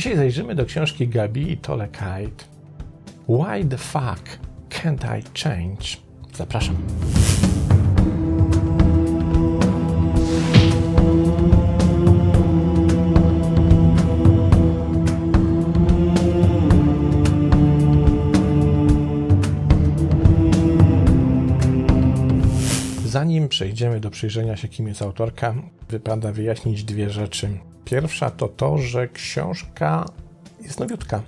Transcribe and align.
Dzisiaj 0.00 0.16
zajrzymy 0.16 0.54
do 0.54 0.66
książki 0.66 1.08
Gabi 1.08 1.56
Tolekite 1.56 2.44
Why 3.28 3.64
the 3.68 3.78
fuck 3.78 4.38
can't 4.68 5.18
I 5.18 5.22
change? 5.42 5.86
Zapraszam. 6.34 6.76
Zanim 23.04 23.48
przejdziemy 23.48 24.00
do 24.00 24.10
przyjrzenia 24.10 24.56
się, 24.56 24.68
kim 24.68 24.88
jest 24.88 25.02
autorka, 25.02 25.54
wypada 25.88 26.32
wyjaśnić 26.32 26.84
dwie 26.84 27.10
rzeczy. 27.10 27.69
Pierwsza 27.90 28.30
to 28.30 28.48
to, 28.48 28.78
że 28.78 29.08
książka 29.08 30.04
jest 30.60 30.80
nowiutka. 30.80 31.22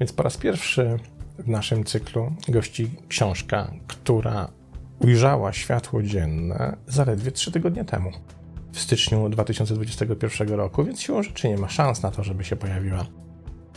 Więc 0.00 0.12
po 0.12 0.22
raz 0.22 0.36
pierwszy 0.36 0.98
w 1.38 1.48
naszym 1.48 1.84
cyklu 1.84 2.32
gości 2.48 2.90
książka, 3.08 3.72
która 3.86 4.48
ujrzała 4.98 5.52
światło 5.52 6.02
dzienne 6.02 6.76
zaledwie 6.86 7.32
trzy 7.32 7.52
tygodnie 7.52 7.84
temu, 7.84 8.10
w 8.72 8.80
styczniu 8.80 9.28
2021 9.28 10.48
roku, 10.48 10.84
więc 10.84 11.00
siłą 11.00 11.22
rzeczy 11.22 11.48
nie 11.48 11.56
ma 11.56 11.68
szans 11.68 12.02
na 12.02 12.10
to, 12.10 12.24
żeby 12.24 12.44
się 12.44 12.56
pojawiła 12.56 13.06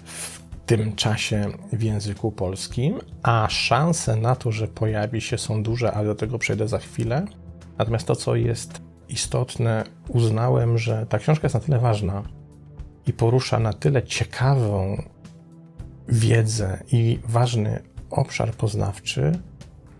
w 0.05 0.39
tym 0.65 0.95
czasie 0.95 1.47
w 1.73 1.83
języku 1.83 2.31
polskim, 2.31 2.99
a 3.23 3.47
szanse 3.49 4.15
na 4.15 4.35
to, 4.35 4.51
że 4.51 4.67
pojawi 4.67 5.21
się 5.21 5.37
są 5.37 5.63
duże, 5.63 5.91
ale 5.91 6.07
do 6.07 6.15
tego 6.15 6.39
przejdę 6.39 6.67
za 6.67 6.79
chwilę. 6.79 7.25
Natomiast 7.77 8.07
to, 8.07 8.15
co 8.15 8.35
jest 8.35 8.81
istotne, 9.09 9.83
uznałem, 10.07 10.77
że 10.77 11.05
ta 11.09 11.19
książka 11.19 11.45
jest 11.45 11.55
na 11.55 11.61
tyle 11.61 11.79
ważna 11.79 12.23
i 13.07 13.13
porusza 13.13 13.59
na 13.59 13.73
tyle 13.73 14.03
ciekawą 14.03 15.03
wiedzę 16.07 16.83
i 16.91 17.19
ważny 17.27 17.79
obszar 18.09 18.51
poznawczy, 18.51 19.39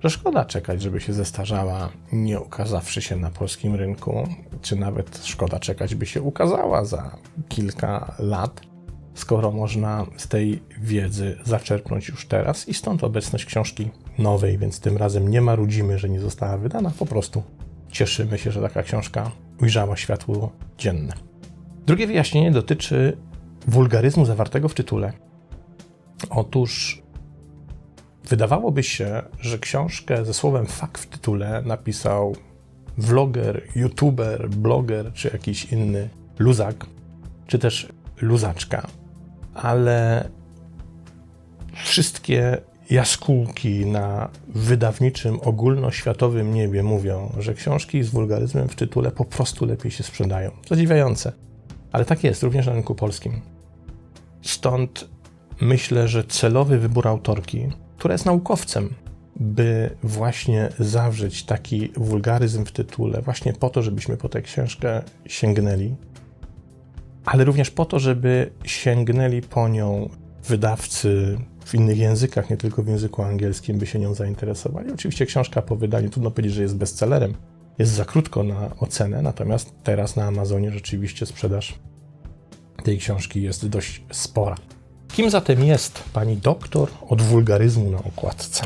że 0.03 0.09
szkoda 0.09 0.45
czekać, 0.45 0.81
żeby 0.81 1.01
się 1.01 1.13
zestarzała, 1.13 1.89
nie 2.11 2.39
ukazawszy 2.39 3.01
się 3.01 3.15
na 3.15 3.29
polskim 3.29 3.75
rynku, 3.75 4.27
czy 4.61 4.75
nawet 4.75 5.21
szkoda 5.23 5.59
czekać, 5.59 5.95
by 5.95 6.05
się 6.05 6.21
ukazała 6.21 6.85
za 6.85 7.17
kilka 7.49 8.15
lat, 8.19 8.61
skoro 9.13 9.51
można 9.51 10.05
z 10.17 10.27
tej 10.27 10.61
wiedzy 10.81 11.37
zaczerpnąć 11.43 12.07
już 12.07 12.27
teraz 12.27 12.67
i 12.67 12.73
stąd 12.73 13.03
obecność 13.03 13.45
książki 13.45 13.89
nowej, 14.17 14.57
więc 14.57 14.79
tym 14.79 14.97
razem 14.97 15.27
nie 15.27 15.41
marudzimy, 15.41 15.99
że 15.99 16.09
nie 16.09 16.19
została 16.19 16.57
wydana, 16.57 16.91
po 16.99 17.05
prostu 17.05 17.43
cieszymy 17.95 18.37
się, 18.37 18.51
że 18.51 18.61
taka 18.61 18.83
książka 18.83 19.31
ujrzała 19.61 19.97
światło 19.97 20.51
dzienne. 20.77 21.13
Drugie 21.85 22.07
wyjaśnienie 22.07 22.51
dotyczy 22.51 23.17
wulgaryzmu 23.67 24.25
zawartego 24.25 24.69
w 24.69 24.73
tytule. 24.73 25.13
Otóż 26.29 27.01
wydawałoby 28.29 28.83
się, 28.83 29.21
że 29.39 29.59
książkę 29.59 30.25
ze 30.25 30.33
słowem 30.33 30.65
fuck 30.65 30.97
w 30.97 31.05
tytule 31.05 31.61
napisał 31.65 32.35
vloger, 32.97 33.61
youtuber, 33.75 34.49
bloger 34.49 35.13
czy 35.13 35.29
jakiś 35.33 35.65
inny 35.65 36.09
luzak, 36.39 36.85
czy 37.47 37.59
też 37.59 37.89
luzaczka, 38.21 38.87
ale 39.53 40.29
wszystkie 41.83 42.57
jaskółki 42.89 43.85
na 43.85 44.29
wydawniczym, 44.47 45.39
ogólnoświatowym 45.41 46.53
niebie 46.53 46.83
mówią, 46.83 47.33
że 47.39 47.53
książki 47.53 48.03
z 48.03 48.09
wulgaryzmem 48.09 48.67
w 48.67 48.75
tytule 48.75 49.11
po 49.11 49.25
prostu 49.25 49.65
lepiej 49.65 49.91
się 49.91 50.03
sprzedają. 50.03 50.51
Zadziwiające. 50.69 51.31
Ale 51.91 52.05
tak 52.05 52.23
jest 52.23 52.43
również 52.43 52.65
na 52.65 52.73
rynku 52.73 52.95
polskim. 52.95 53.41
Stąd 54.41 55.09
myślę, 55.61 56.07
że 56.07 56.23
celowy 56.23 56.79
wybór 56.79 57.07
autorki, 57.07 57.67
która 57.97 58.13
jest 58.13 58.25
naukowcem, 58.25 58.89
by 59.35 59.95
właśnie 60.03 60.69
zawrzeć 60.79 61.43
taki 61.43 61.91
wulgaryzm 61.97 62.65
w 62.65 62.71
tytule, 62.71 63.21
właśnie 63.21 63.53
po 63.53 63.69
to, 63.69 63.81
żebyśmy 63.81 64.17
po 64.17 64.29
tę 64.29 64.41
książkę 64.41 65.01
sięgnęli, 65.25 65.95
ale 67.25 67.43
również 67.43 67.71
po 67.71 67.85
to, 67.85 67.99
żeby 67.99 68.51
sięgnęli 68.63 69.41
po 69.41 69.67
nią 69.67 70.09
wydawcy 70.47 71.37
w 71.65 71.75
innych 71.75 71.97
językach, 71.97 72.49
nie 72.49 72.57
tylko 72.57 72.83
w 72.83 72.87
języku 72.87 73.21
angielskim, 73.21 73.77
by 73.77 73.87
się 73.87 73.99
nią 73.99 74.13
zainteresowali. 74.13 74.91
Oczywiście 74.91 75.25
książka 75.25 75.61
po 75.61 75.75
wydaniu, 75.75 76.09
trudno 76.09 76.31
powiedzieć, 76.31 76.53
że 76.53 76.61
jest 76.61 76.77
bestsellerem, 76.77 77.33
jest 77.79 77.91
za 77.91 78.05
krótko 78.05 78.43
na 78.43 78.75
ocenę, 78.79 79.21
natomiast 79.21 79.73
teraz 79.83 80.15
na 80.15 80.25
Amazonie 80.25 80.71
rzeczywiście 80.71 81.25
sprzedaż 81.25 81.79
tej 82.83 82.97
książki 82.97 83.41
jest 83.41 83.67
dość 83.67 84.03
spora. 84.11 84.55
Kim 85.07 85.29
zatem 85.29 85.63
jest 85.63 86.03
pani 86.13 86.37
doktor 86.37 86.89
od 87.09 87.21
wulgaryzmu 87.21 87.91
na 87.91 87.97
okładce? 87.97 88.63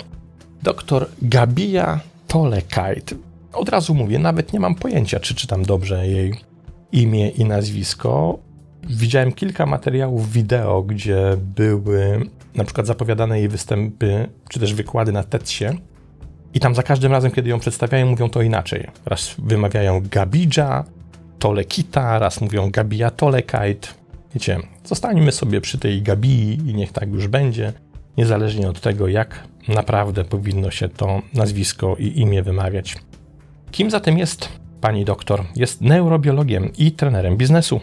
Doktor 0.63 1.07
Gabija 1.21 1.99
Tolekite. 2.27 3.15
Od 3.53 3.69
razu 3.69 3.95
mówię, 3.95 4.19
nawet 4.19 4.53
nie 4.53 4.59
mam 4.59 4.75
pojęcia, 4.75 5.19
czy 5.19 5.35
czytam 5.35 5.63
dobrze 5.63 6.07
jej 6.07 6.33
imię 6.91 7.29
i 7.29 7.45
nazwisko. 7.45 8.39
Widziałem 8.83 9.31
kilka 9.31 9.65
materiałów 9.65 10.31
wideo, 10.31 10.81
gdzie 10.81 11.37
były 11.55 12.29
na 12.55 12.63
przykład 12.63 12.87
zapowiadane 12.87 13.39
jej 13.39 13.49
występy, 13.49 14.27
czy 14.49 14.59
też 14.59 14.73
wykłady 14.73 15.11
na 15.11 15.23
TEDxie. 15.23 15.73
I 16.53 16.59
tam 16.59 16.75
za 16.75 16.83
każdym 16.83 17.11
razem, 17.11 17.31
kiedy 17.31 17.49
ją 17.49 17.59
przedstawiają, 17.59 18.05
mówią 18.05 18.29
to 18.29 18.41
inaczej. 18.41 18.87
Raz 19.05 19.35
wymawiają 19.37 20.01
Gabija, 20.11 20.85
Tolekita, 21.39 22.19
raz 22.19 22.41
mówią 22.41 22.71
Gabija 22.71 23.11
Tolekite. 23.11 23.87
Wiecie, 24.33 24.59
zostańmy 24.85 25.31
sobie 25.31 25.61
przy 25.61 25.77
tej 25.77 26.01
Gabii 26.01 26.69
i 26.69 26.73
niech 26.73 26.91
tak 26.91 27.09
już 27.09 27.27
będzie, 27.27 27.73
niezależnie 28.17 28.69
od 28.69 28.81
tego, 28.81 29.07
jak 29.07 29.43
naprawdę 29.67 30.23
powinno 30.23 30.71
się 30.71 30.89
to 30.89 31.21
nazwisko 31.33 31.95
i 31.99 32.19
imię 32.19 32.43
wymawiać. 32.43 32.95
Kim 33.71 33.91
zatem 33.91 34.17
jest 34.17 34.49
pani 34.81 35.05
doktor? 35.05 35.45
Jest 35.55 35.81
neurobiologiem 35.81 36.71
i 36.77 36.91
trenerem 36.91 37.37
biznesu. 37.37 37.79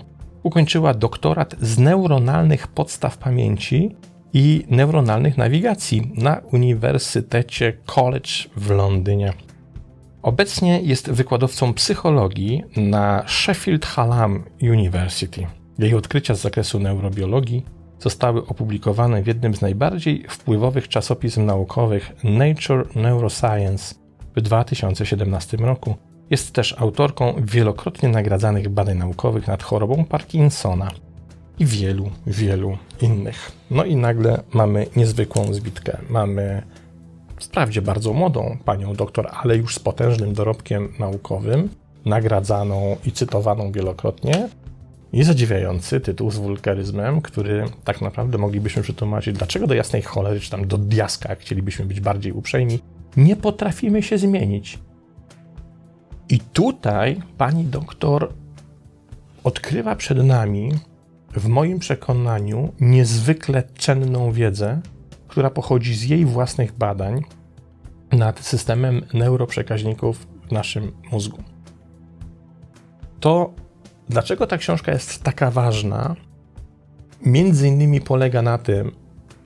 Ukończyła 0.46 0.94
doktorat 0.94 1.54
z 1.60 1.78
neuronalnych 1.78 2.68
podstaw 2.68 3.18
pamięci 3.18 3.96
i 4.32 4.64
neuronalnych 4.70 5.36
nawigacji 5.36 6.12
na 6.14 6.40
Uniwersytecie 6.52 7.72
College 7.86 8.30
w 8.56 8.70
Londynie. 8.70 9.32
Obecnie 10.22 10.80
jest 10.80 11.10
wykładowcą 11.10 11.74
psychologii 11.74 12.62
na 12.76 13.24
Sheffield 13.26 13.86
Hallam 13.86 14.44
University. 14.62 15.46
Jej 15.78 15.94
odkrycia 15.94 16.34
z 16.34 16.40
zakresu 16.40 16.80
neurobiologii 16.80 17.64
zostały 17.98 18.46
opublikowane 18.46 19.22
w 19.22 19.26
jednym 19.26 19.54
z 19.54 19.60
najbardziej 19.60 20.24
wpływowych 20.28 20.88
czasopism 20.88 21.46
naukowych 21.46 22.12
Nature 22.24 22.96
Neuroscience 22.96 23.94
w 24.36 24.40
2017 24.40 25.56
roku. 25.56 25.94
Jest 26.30 26.52
też 26.52 26.74
autorką 26.78 27.34
wielokrotnie 27.44 28.08
nagradzanych 28.08 28.68
badań 28.68 28.98
naukowych 28.98 29.46
nad 29.46 29.62
chorobą 29.62 30.04
Parkinsona 30.04 30.90
i 31.58 31.66
wielu, 31.66 32.10
wielu 32.26 32.78
innych. 33.00 33.52
No 33.70 33.84
i 33.84 33.96
nagle 33.96 34.42
mamy 34.52 34.86
niezwykłą 34.96 35.54
zbitkę. 35.54 35.98
Mamy 36.10 36.62
wprawdzie 37.40 37.82
bardzo 37.82 38.12
młodą 38.12 38.58
panią 38.64 38.94
doktor, 38.94 39.28
ale 39.32 39.56
już 39.56 39.74
z 39.74 39.78
potężnym 39.78 40.34
dorobkiem 40.34 40.92
naukowym, 40.98 41.68
nagradzaną 42.04 42.96
i 43.06 43.12
cytowaną 43.12 43.72
wielokrotnie, 43.72 44.48
i 45.12 45.24
zadziwiający 45.24 46.00
tytuł 46.00 46.30
z 46.30 46.36
wulgaryzmem, 46.36 47.20
który 47.20 47.64
tak 47.84 48.00
naprawdę 48.00 48.38
moglibyśmy 48.38 48.82
przetłumaczyć, 48.82 49.36
dlaczego 49.36 49.66
do 49.66 49.74
jasnej 49.74 50.02
cholery, 50.02 50.40
czy 50.40 50.50
tam 50.50 50.66
do 50.66 50.78
diaska, 50.78 51.34
chcielibyśmy 51.34 51.84
być 51.86 52.00
bardziej 52.00 52.32
uprzejmi, 52.32 52.78
nie 53.16 53.36
potrafimy 53.36 54.02
się 54.02 54.18
zmienić. 54.18 54.78
I 56.28 56.40
tutaj 56.40 57.22
pani 57.38 57.64
doktor 57.64 58.32
odkrywa 59.44 59.96
przed 59.96 60.24
nami, 60.24 60.72
w 61.32 61.48
moim 61.48 61.78
przekonaniu, 61.78 62.72
niezwykle 62.80 63.62
cenną 63.78 64.32
wiedzę, 64.32 64.80
która 65.28 65.50
pochodzi 65.50 65.94
z 65.94 66.02
jej 66.02 66.24
własnych 66.24 66.72
badań 66.72 67.22
nad 68.12 68.40
systemem 68.40 69.02
neuroprzekaźników 69.14 70.26
w 70.48 70.52
naszym 70.52 70.92
mózgu. 71.10 71.42
To 73.20 73.54
Dlaczego 74.08 74.46
ta 74.46 74.58
książka 74.58 74.92
jest 74.92 75.22
taka 75.22 75.50
ważna? 75.50 76.16
Między 77.26 77.68
innymi 77.68 78.00
polega 78.00 78.42
na 78.42 78.58
tym, 78.58 78.92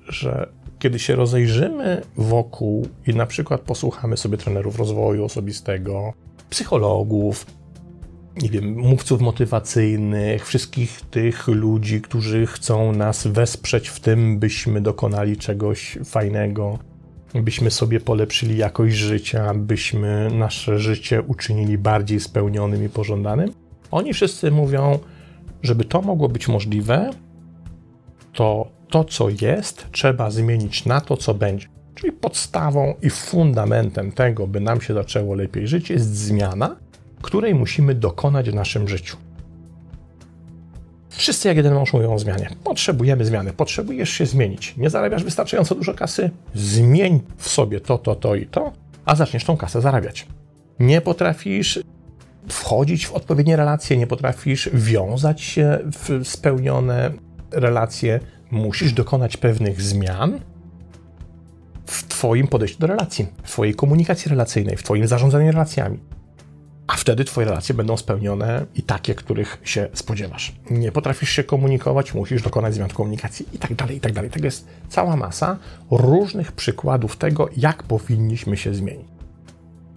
że 0.08 0.48
kiedy 0.78 0.98
się 0.98 1.16
rozejrzymy 1.16 2.02
wokół 2.16 2.88
i 3.06 3.14
na 3.14 3.26
przykład 3.26 3.60
posłuchamy 3.60 4.16
sobie 4.16 4.38
trenerów 4.38 4.78
rozwoju 4.78 5.24
osobistego, 5.24 6.12
psychologów, 6.50 7.46
nie 8.42 8.48
wiem, 8.48 8.74
mówców 8.78 9.20
motywacyjnych, 9.20 10.46
wszystkich 10.46 11.00
tych 11.00 11.48
ludzi, 11.48 12.00
którzy 12.00 12.46
chcą 12.46 12.92
nas 12.92 13.26
wesprzeć 13.26 13.88
w 13.88 14.00
tym, 14.00 14.38
byśmy 14.38 14.80
dokonali 14.80 15.36
czegoś 15.36 15.98
fajnego, 16.04 16.78
byśmy 17.34 17.70
sobie 17.70 18.00
polepszyli 18.00 18.56
jakość 18.56 18.96
życia, 18.96 19.54
byśmy 19.54 20.30
nasze 20.30 20.78
życie 20.78 21.22
uczynili 21.22 21.78
bardziej 21.78 22.20
spełnionym 22.20 22.84
i 22.84 22.88
pożądanym, 22.88 23.52
oni 23.90 24.12
wszyscy 24.12 24.50
mówią, 24.50 24.98
żeby 25.62 25.84
to 25.84 26.02
mogło 26.02 26.28
być 26.28 26.48
możliwe, 26.48 27.10
to 28.32 28.70
to, 28.90 29.04
co 29.04 29.28
jest, 29.42 29.86
trzeba 29.92 30.30
zmienić 30.30 30.84
na 30.84 31.00
to, 31.00 31.16
co 31.16 31.34
będzie. 31.34 31.66
Czyli 32.00 32.12
podstawą 32.12 32.94
i 33.02 33.10
fundamentem 33.10 34.12
tego, 34.12 34.46
by 34.46 34.60
nam 34.60 34.80
się 34.80 34.94
zaczęło 34.94 35.34
lepiej 35.34 35.68
żyć, 35.68 35.90
jest 35.90 36.16
zmiana, 36.16 36.76
której 37.22 37.54
musimy 37.54 37.94
dokonać 37.94 38.50
w 38.50 38.54
naszym 38.54 38.88
życiu. 38.88 39.16
Wszyscy 41.08 41.48
jak 41.48 41.56
jeden 41.56 41.74
mąż 41.74 41.92
mówią 41.92 42.14
o 42.14 42.18
zmianie. 42.18 42.48
Potrzebujemy 42.64 43.24
zmiany, 43.24 43.52
potrzebujesz 43.52 44.10
się 44.10 44.26
zmienić. 44.26 44.76
Nie 44.76 44.90
zarabiasz 44.90 45.24
wystarczająco 45.24 45.74
dużo 45.74 45.94
kasy? 45.94 46.30
Zmień 46.54 47.20
w 47.36 47.48
sobie 47.48 47.80
to, 47.80 47.98
to, 47.98 48.14
to 48.14 48.34
i 48.34 48.46
to, 48.46 48.72
a 49.04 49.16
zaczniesz 49.16 49.44
tą 49.44 49.56
kasę 49.56 49.80
zarabiać. 49.80 50.26
Nie 50.78 51.00
potrafisz 51.00 51.80
wchodzić 52.48 53.06
w 53.06 53.12
odpowiednie 53.12 53.56
relacje, 53.56 53.96
nie 53.96 54.06
potrafisz 54.06 54.70
wiązać 54.72 55.40
się 55.40 55.78
w 55.84 56.28
spełnione 56.28 57.10
relacje, 57.52 58.20
musisz 58.50 58.92
dokonać 58.92 59.36
pewnych 59.36 59.82
zmian 59.82 60.40
Twoim 62.20 62.46
podejściu 62.46 62.78
do 62.78 62.86
relacji, 62.86 63.26
w 63.42 63.50
Twojej 63.50 63.74
komunikacji 63.74 64.28
relacyjnej, 64.28 64.76
w 64.76 64.82
Twoim 64.82 65.06
zarządzaniu 65.06 65.52
relacjami. 65.52 65.98
A 66.86 66.92
wtedy 66.92 67.24
Twoje 67.24 67.46
relacje 67.46 67.74
będą 67.74 67.96
spełnione 67.96 68.66
i 68.74 68.82
takie, 68.82 69.14
których 69.14 69.60
się 69.64 69.88
spodziewasz. 69.92 70.52
Nie 70.70 70.92
potrafisz 70.92 71.30
się 71.30 71.44
komunikować, 71.44 72.14
musisz 72.14 72.42
dokonać 72.42 72.74
zmian 72.74 72.88
w 72.88 72.94
komunikacji 72.94 73.46
i 73.52 73.58
tak 73.58 73.74
dalej, 73.74 73.96
i 73.96 74.00
tak 74.00 74.12
dalej. 74.12 74.30
Tego 74.30 74.44
jest 74.44 74.66
cała 74.88 75.16
masa 75.16 75.58
różnych 75.90 76.52
przykładów 76.52 77.16
tego, 77.16 77.48
jak 77.56 77.82
powinniśmy 77.82 78.56
się 78.56 78.74
zmienić. 78.74 79.08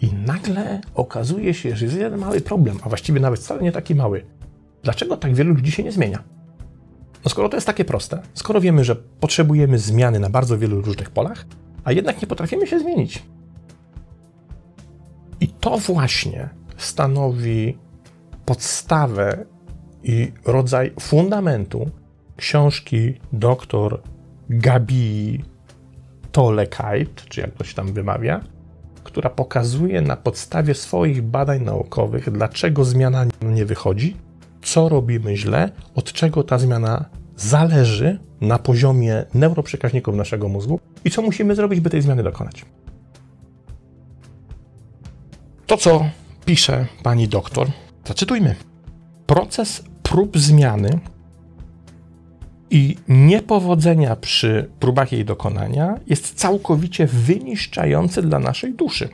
I 0.01 0.13
nagle 0.13 0.81
okazuje 0.95 1.53
się, 1.53 1.75
że 1.75 1.85
jest 1.85 1.97
jeden 1.97 2.19
mały 2.19 2.41
problem, 2.41 2.79
a 2.83 2.89
właściwie 2.89 3.19
nawet 3.19 3.39
wcale 3.39 3.61
nie 3.61 3.71
taki 3.71 3.95
mały. 3.95 4.25
Dlaczego 4.83 5.17
tak 5.17 5.35
wielu 5.35 5.53
ludzi 5.53 5.71
się 5.71 5.83
nie 5.83 5.91
zmienia? 5.91 6.23
No 7.25 7.29
skoro 7.29 7.49
to 7.49 7.57
jest 7.57 7.67
takie 7.67 7.85
proste, 7.85 8.21
skoro 8.33 8.61
wiemy, 8.61 8.83
że 8.83 8.95
potrzebujemy 8.95 9.79
zmiany 9.79 10.19
na 10.19 10.29
bardzo 10.29 10.57
wielu 10.57 10.81
różnych 10.81 11.09
polach, 11.09 11.45
a 11.83 11.91
jednak 11.91 12.21
nie 12.21 12.27
potrafimy 12.27 12.67
się 12.67 12.79
zmienić. 12.79 13.23
I 15.39 15.47
to 15.47 15.77
właśnie 15.77 16.49
stanowi 16.77 17.77
podstawę 18.45 19.45
i 20.03 20.31
rodzaj 20.45 20.93
fundamentu 20.99 21.89
książki 22.37 23.13
dr 23.33 24.01
Gabi 24.49 25.43
Tolekait, 26.31 27.25
czy 27.29 27.41
jak 27.41 27.51
to 27.51 27.63
się 27.63 27.75
tam 27.75 27.93
wymawia, 27.93 28.41
która 29.03 29.29
pokazuje 29.29 30.01
na 30.01 30.15
podstawie 30.15 30.73
swoich 30.73 31.21
badań 31.21 31.61
naukowych, 31.61 32.31
dlaczego 32.31 32.85
zmiana 32.85 33.25
nie 33.41 33.65
wychodzi, 33.65 34.17
co 34.61 34.89
robimy 34.89 35.37
źle, 35.37 35.69
od 35.95 36.13
czego 36.13 36.43
ta 36.43 36.57
zmiana 36.57 37.05
zależy 37.35 38.19
na 38.41 38.59
poziomie 38.59 39.25
neuroprzekaźników 39.33 40.15
naszego 40.15 40.49
mózgu 40.49 40.79
i 41.05 41.11
co 41.11 41.21
musimy 41.21 41.55
zrobić, 41.55 41.79
by 41.79 41.89
tej 41.89 42.01
zmiany 42.01 42.23
dokonać. 42.23 42.65
To, 45.67 45.77
co 45.77 46.05
pisze 46.45 46.85
pani 47.03 47.27
doktor, 47.27 47.67
zacytujmy. 48.07 48.55
Proces 49.25 49.83
prób 50.03 50.37
zmiany 50.37 50.99
i 52.69 52.95
niepowodzenia 53.07 54.15
przy 54.15 54.69
próbach 54.79 55.11
jej 55.11 55.25
dokonania 55.25 55.99
jest 56.07 56.33
całkowicie 56.35 57.07
wyniszczający 57.07 58.21
dla 58.21 58.39
naszej 58.39 58.73
duszy. 58.73 59.09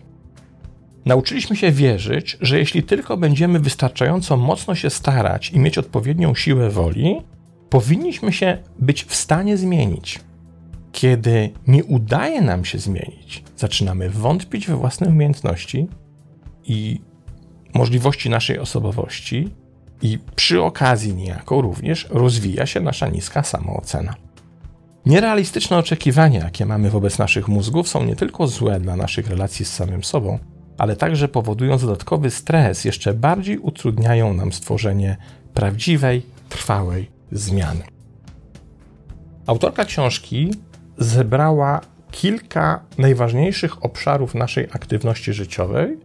Nauczyliśmy 1.05 1.55
się 1.55 1.71
wierzyć, 1.71 2.37
że 2.41 2.59
jeśli 2.59 2.83
tylko 2.83 3.17
będziemy 3.17 3.59
wystarczająco 3.59 4.37
mocno 4.37 4.75
się 4.75 4.89
starać 4.89 5.51
i 5.51 5.59
mieć 5.59 5.77
odpowiednią 5.77 6.35
siłę 6.35 6.69
woli, 6.69 7.15
powinniśmy 7.69 8.33
się 8.33 8.57
być 8.79 9.03
w 9.03 9.15
stanie 9.15 9.57
zmienić. 9.57 10.19
Kiedy 10.91 11.49
nie 11.67 11.83
udaje 11.83 12.41
nam 12.41 12.65
się 12.65 12.77
zmienić, 12.77 13.43
zaczynamy 13.57 14.09
wątpić 14.09 14.67
we 14.67 14.75
własne 14.75 15.07
umiejętności 15.07 15.87
i 16.63 17.01
możliwości 17.73 18.29
naszej 18.29 18.59
osobowości, 18.59 19.49
i 20.01 20.19
przy 20.35 20.61
okazji 20.61 21.15
niejako 21.15 21.61
również 21.61 22.07
rozwija 22.09 22.65
się 22.65 22.79
nasza 22.79 23.07
niska 23.07 23.43
samoocena. 23.43 24.15
Nierealistyczne 25.05 25.77
oczekiwania, 25.77 26.39
jakie 26.39 26.65
mamy 26.65 26.89
wobec 26.89 27.17
naszych 27.17 27.47
mózgów, 27.47 27.89
są 27.89 28.03
nie 28.03 28.15
tylko 28.15 28.47
złe 28.47 28.79
dla 28.79 28.95
naszych 28.95 29.29
relacji 29.29 29.65
z 29.65 29.73
samym 29.73 30.03
sobą, 30.03 30.39
ale 30.77 30.95
także 30.95 31.27
powodując 31.27 31.81
dodatkowy 31.81 32.31
stres, 32.31 32.85
jeszcze 32.85 33.13
bardziej 33.13 33.57
utrudniają 33.57 34.33
nam 34.33 34.53
stworzenie 34.53 35.17
prawdziwej, 35.53 36.21
trwałej 36.49 37.09
zmiany. 37.31 37.83
Autorka 39.45 39.85
książki 39.85 40.51
zebrała 40.99 41.81
kilka 42.11 42.79
najważniejszych 42.97 43.85
obszarów 43.85 44.35
naszej 44.35 44.67
aktywności 44.71 45.33
życiowej, 45.33 45.97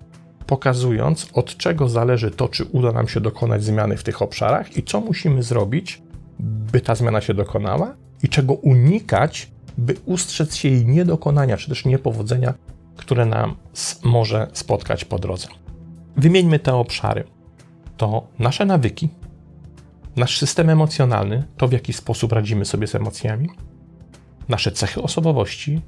pokazując 0.46 1.28
od 1.32 1.56
czego 1.56 1.88
zależy 1.88 2.30
to, 2.30 2.48
czy 2.48 2.64
uda 2.64 2.92
nam 2.92 3.08
się 3.08 3.20
dokonać 3.20 3.64
zmiany 3.64 3.96
w 3.96 4.02
tych 4.02 4.22
obszarach 4.22 4.76
i 4.76 4.82
co 4.82 5.00
musimy 5.00 5.42
zrobić, 5.42 6.02
by 6.40 6.80
ta 6.80 6.94
zmiana 6.94 7.20
się 7.20 7.34
dokonała 7.34 7.94
i 8.22 8.28
czego 8.28 8.54
unikać, 8.54 9.50
by 9.78 9.94
ustrzec 10.04 10.56
się 10.56 10.68
jej 10.68 10.86
niedokonania 10.86 11.56
czy 11.56 11.68
też 11.68 11.84
niepowodzenia, 11.84 12.54
które 12.96 13.26
nam 13.26 13.56
może 14.04 14.48
spotkać 14.52 15.04
po 15.04 15.18
drodze. 15.18 15.48
Wymieńmy 16.16 16.58
te 16.58 16.74
obszary. 16.74 17.24
To 17.96 18.26
nasze 18.38 18.64
nawyki, 18.64 19.08
nasz 20.16 20.38
system 20.38 20.70
emocjonalny, 20.70 21.44
to 21.56 21.68
w 21.68 21.72
jaki 21.72 21.92
sposób 21.92 22.32
radzimy 22.32 22.64
sobie 22.64 22.86
z 22.86 22.94
emocjami, 22.94 23.48
nasze 24.48 24.72
cechy 24.72 25.02
osobowości, 25.02 25.80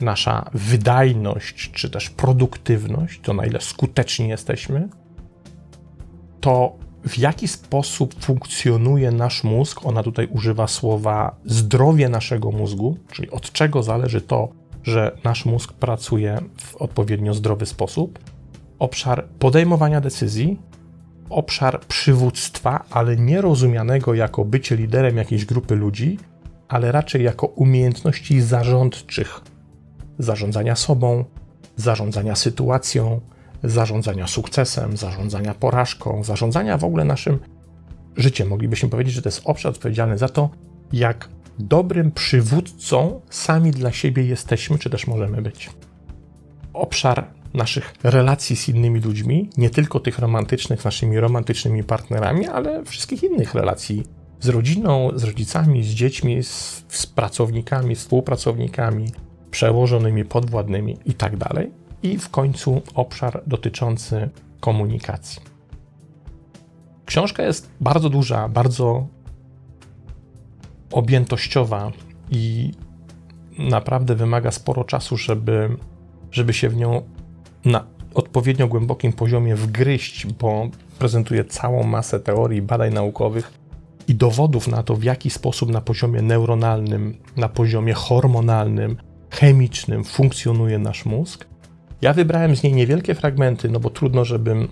nasza 0.00 0.50
wydajność 0.54 1.70
czy 1.70 1.90
też 1.90 2.10
produktywność, 2.10 3.20
to 3.20 3.34
na 3.34 3.46
ile 3.46 3.60
skuteczni 3.60 4.28
jesteśmy, 4.28 4.88
to 6.40 6.76
w 7.06 7.18
jaki 7.18 7.48
sposób 7.48 8.14
funkcjonuje 8.24 9.10
nasz 9.10 9.44
mózg. 9.44 9.86
Ona 9.86 10.02
tutaj 10.02 10.26
używa 10.26 10.66
słowa 10.66 11.36
zdrowie 11.44 12.08
naszego 12.08 12.50
mózgu, 12.50 12.96
czyli 13.12 13.30
od 13.30 13.52
czego 13.52 13.82
zależy 13.82 14.20
to, 14.20 14.48
że 14.82 15.16
nasz 15.24 15.44
mózg 15.44 15.72
pracuje 15.72 16.38
w 16.56 16.76
odpowiednio 16.76 17.34
zdrowy 17.34 17.66
sposób. 17.66 18.18
Obszar 18.78 19.28
podejmowania 19.38 20.00
decyzji, 20.00 20.60
obszar 21.30 21.80
przywództwa, 21.80 22.84
ale 22.90 23.16
nie 23.16 23.40
rozumianego 23.40 24.14
jako 24.14 24.44
bycie 24.44 24.76
liderem 24.76 25.16
jakiejś 25.16 25.44
grupy 25.44 25.74
ludzi, 25.74 26.18
ale 26.72 26.92
raczej 26.92 27.24
jako 27.24 27.46
umiejętności 27.46 28.40
zarządczych 28.40 29.40
zarządzania 30.18 30.76
sobą, 30.76 31.24
zarządzania 31.76 32.34
sytuacją, 32.34 33.20
zarządzania 33.62 34.26
sukcesem, 34.26 34.96
zarządzania 34.96 35.54
porażką, 35.54 36.24
zarządzania 36.24 36.78
w 36.78 36.84
ogóle 36.84 37.04
naszym 37.04 37.38
życiem. 38.16 38.48
Moglibyśmy 38.48 38.88
powiedzieć, 38.88 39.14
że 39.14 39.22
to 39.22 39.28
jest 39.28 39.40
obszar 39.44 39.70
odpowiedzialny 39.70 40.18
za 40.18 40.28
to, 40.28 40.50
jak 40.92 41.28
dobrym 41.58 42.12
przywódcą 42.12 43.20
sami 43.30 43.70
dla 43.70 43.92
siebie 43.92 44.24
jesteśmy, 44.24 44.78
czy 44.78 44.90
też 44.90 45.06
możemy 45.06 45.42
być. 45.42 45.70
Obszar 46.72 47.24
naszych 47.54 47.94
relacji 48.02 48.56
z 48.56 48.68
innymi 48.68 49.00
ludźmi, 49.00 49.50
nie 49.56 49.70
tylko 49.70 50.00
tych 50.00 50.18
romantycznych, 50.18 50.80
z 50.80 50.84
naszymi 50.84 51.20
romantycznymi 51.20 51.84
partnerami, 51.84 52.46
ale 52.46 52.84
wszystkich 52.84 53.22
innych 53.22 53.54
relacji 53.54 54.02
z 54.42 54.48
rodziną, 54.48 55.10
z 55.14 55.24
rodzicami, 55.24 55.84
z 55.84 55.88
dziećmi, 55.88 56.42
z, 56.42 56.84
z 56.88 57.06
pracownikami, 57.06 57.94
współpracownikami, 57.94 59.12
przełożonymi, 59.50 60.24
podwładnymi 60.24 60.96
itd. 61.04 61.36
Tak 61.38 61.66
I 62.02 62.18
w 62.18 62.28
końcu 62.28 62.82
obszar 62.94 63.42
dotyczący 63.46 64.28
komunikacji. 64.60 65.42
Książka 67.06 67.42
jest 67.42 67.70
bardzo 67.80 68.10
duża, 68.10 68.48
bardzo 68.48 69.06
objętościowa 70.92 71.92
i 72.30 72.72
naprawdę 73.58 74.14
wymaga 74.14 74.50
sporo 74.50 74.84
czasu, 74.84 75.16
żeby, 75.16 75.76
żeby 76.30 76.52
się 76.52 76.68
w 76.68 76.76
nią 76.76 77.02
na 77.64 77.86
odpowiednio 78.14 78.68
głębokim 78.68 79.12
poziomie 79.12 79.56
wgryźć, 79.56 80.26
bo 80.26 80.68
prezentuje 80.98 81.44
całą 81.44 81.82
masę 81.82 82.20
teorii, 82.20 82.62
badań 82.62 82.92
naukowych 82.92 83.61
i 84.08 84.14
dowodów 84.14 84.68
na 84.68 84.82
to, 84.82 84.96
w 84.96 85.02
jaki 85.02 85.30
sposób 85.30 85.70
na 85.70 85.80
poziomie 85.80 86.22
neuronalnym, 86.22 87.18
na 87.36 87.48
poziomie 87.48 87.92
hormonalnym, 87.92 88.96
chemicznym 89.30 90.04
funkcjonuje 90.04 90.78
nasz 90.78 91.04
mózg. 91.04 91.46
Ja 92.02 92.12
wybrałem 92.12 92.56
z 92.56 92.62
niej 92.62 92.72
niewielkie 92.72 93.14
fragmenty, 93.14 93.68
no 93.68 93.80
bo 93.80 93.90
trudno, 93.90 94.24
żebym 94.24 94.68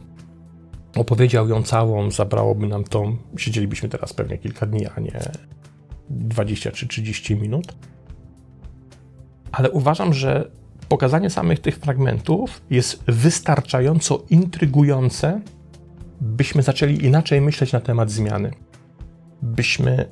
opowiedział 0.97 1.49
ją 1.49 1.63
całą, 1.63 2.11
zabrałoby 2.11 2.67
nam 2.67 2.85
to, 2.85 3.13
siedzielibyśmy 3.37 3.89
teraz 3.89 4.13
pewnie 4.13 4.39
kilka 4.39 4.67
dni, 4.67 4.87
a 4.97 5.01
nie 5.01 5.21
20 6.11 6.71
czy 6.71 6.89
30 6.89 7.37
minut. 7.37 7.75
Ale 9.53 9.71
uważam, 9.71 10.15
że 10.15 10.51
pokazanie 10.89 11.31
samych 11.31 11.61
tych 11.61 11.77
fragmentów 11.77 12.63
jest 12.71 13.05
wystarczająco 13.07 14.23
intrygujące, 14.31 15.41
byśmy 16.21 16.63
zaczęli 16.63 17.05
inaczej 17.05 17.41
myśleć 17.41 17.73
na 17.73 17.81
temat 17.81 18.11
zmiany. 18.11 18.51
Byśmy 19.43 20.09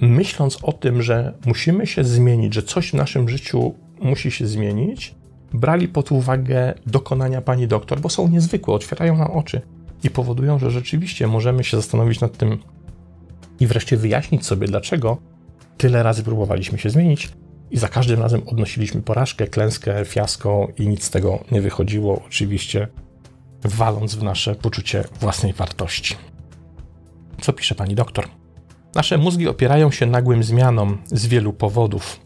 myśląc 0.00 0.58
o 0.62 0.72
tym, 0.72 1.02
że 1.02 1.34
musimy 1.46 1.86
się 1.86 2.04
zmienić, 2.04 2.54
że 2.54 2.62
coś 2.62 2.90
w 2.90 2.94
naszym 2.94 3.28
życiu 3.28 3.74
musi 4.00 4.30
się 4.30 4.46
zmienić, 4.46 5.14
brali 5.52 5.88
pod 5.88 6.12
uwagę 6.12 6.74
dokonania 6.86 7.40
pani 7.40 7.68
doktor, 7.68 8.00
bo 8.00 8.08
są 8.08 8.28
niezwykłe, 8.28 8.74
otwierają 8.74 9.16
nam 9.16 9.30
oczy 9.30 9.60
i 10.04 10.10
powodują, 10.10 10.58
że 10.58 10.70
rzeczywiście 10.70 11.26
możemy 11.26 11.64
się 11.64 11.76
zastanowić 11.76 12.20
nad 12.20 12.36
tym 12.36 12.58
i 13.60 13.66
wreszcie 13.66 13.96
wyjaśnić 13.96 14.46
sobie, 14.46 14.66
dlaczego 14.66 15.16
tyle 15.76 16.02
razy 16.02 16.22
próbowaliśmy 16.22 16.78
się 16.78 16.90
zmienić 16.90 17.32
i 17.70 17.78
za 17.78 17.88
każdym 17.88 18.20
razem 18.20 18.42
odnosiliśmy 18.46 19.02
porażkę, 19.02 19.46
klęskę, 19.46 20.04
fiasko 20.04 20.68
i 20.78 20.88
nic 20.88 21.04
z 21.04 21.10
tego 21.10 21.44
nie 21.50 21.60
wychodziło, 21.60 22.22
oczywiście 22.26 22.88
waląc 23.64 24.14
w 24.14 24.22
nasze 24.22 24.54
poczucie 24.54 25.04
własnej 25.20 25.52
wartości. 25.52 26.16
Co 27.40 27.52
pisze 27.52 27.74
pani 27.74 27.94
doktor? 27.94 28.41
Nasze 28.94 29.18
mózgi 29.18 29.48
opierają 29.48 29.90
się 29.90 30.06
nagłym 30.06 30.42
zmianom 30.42 30.98
z 31.06 31.26
wielu 31.26 31.52
powodów. 31.52 32.20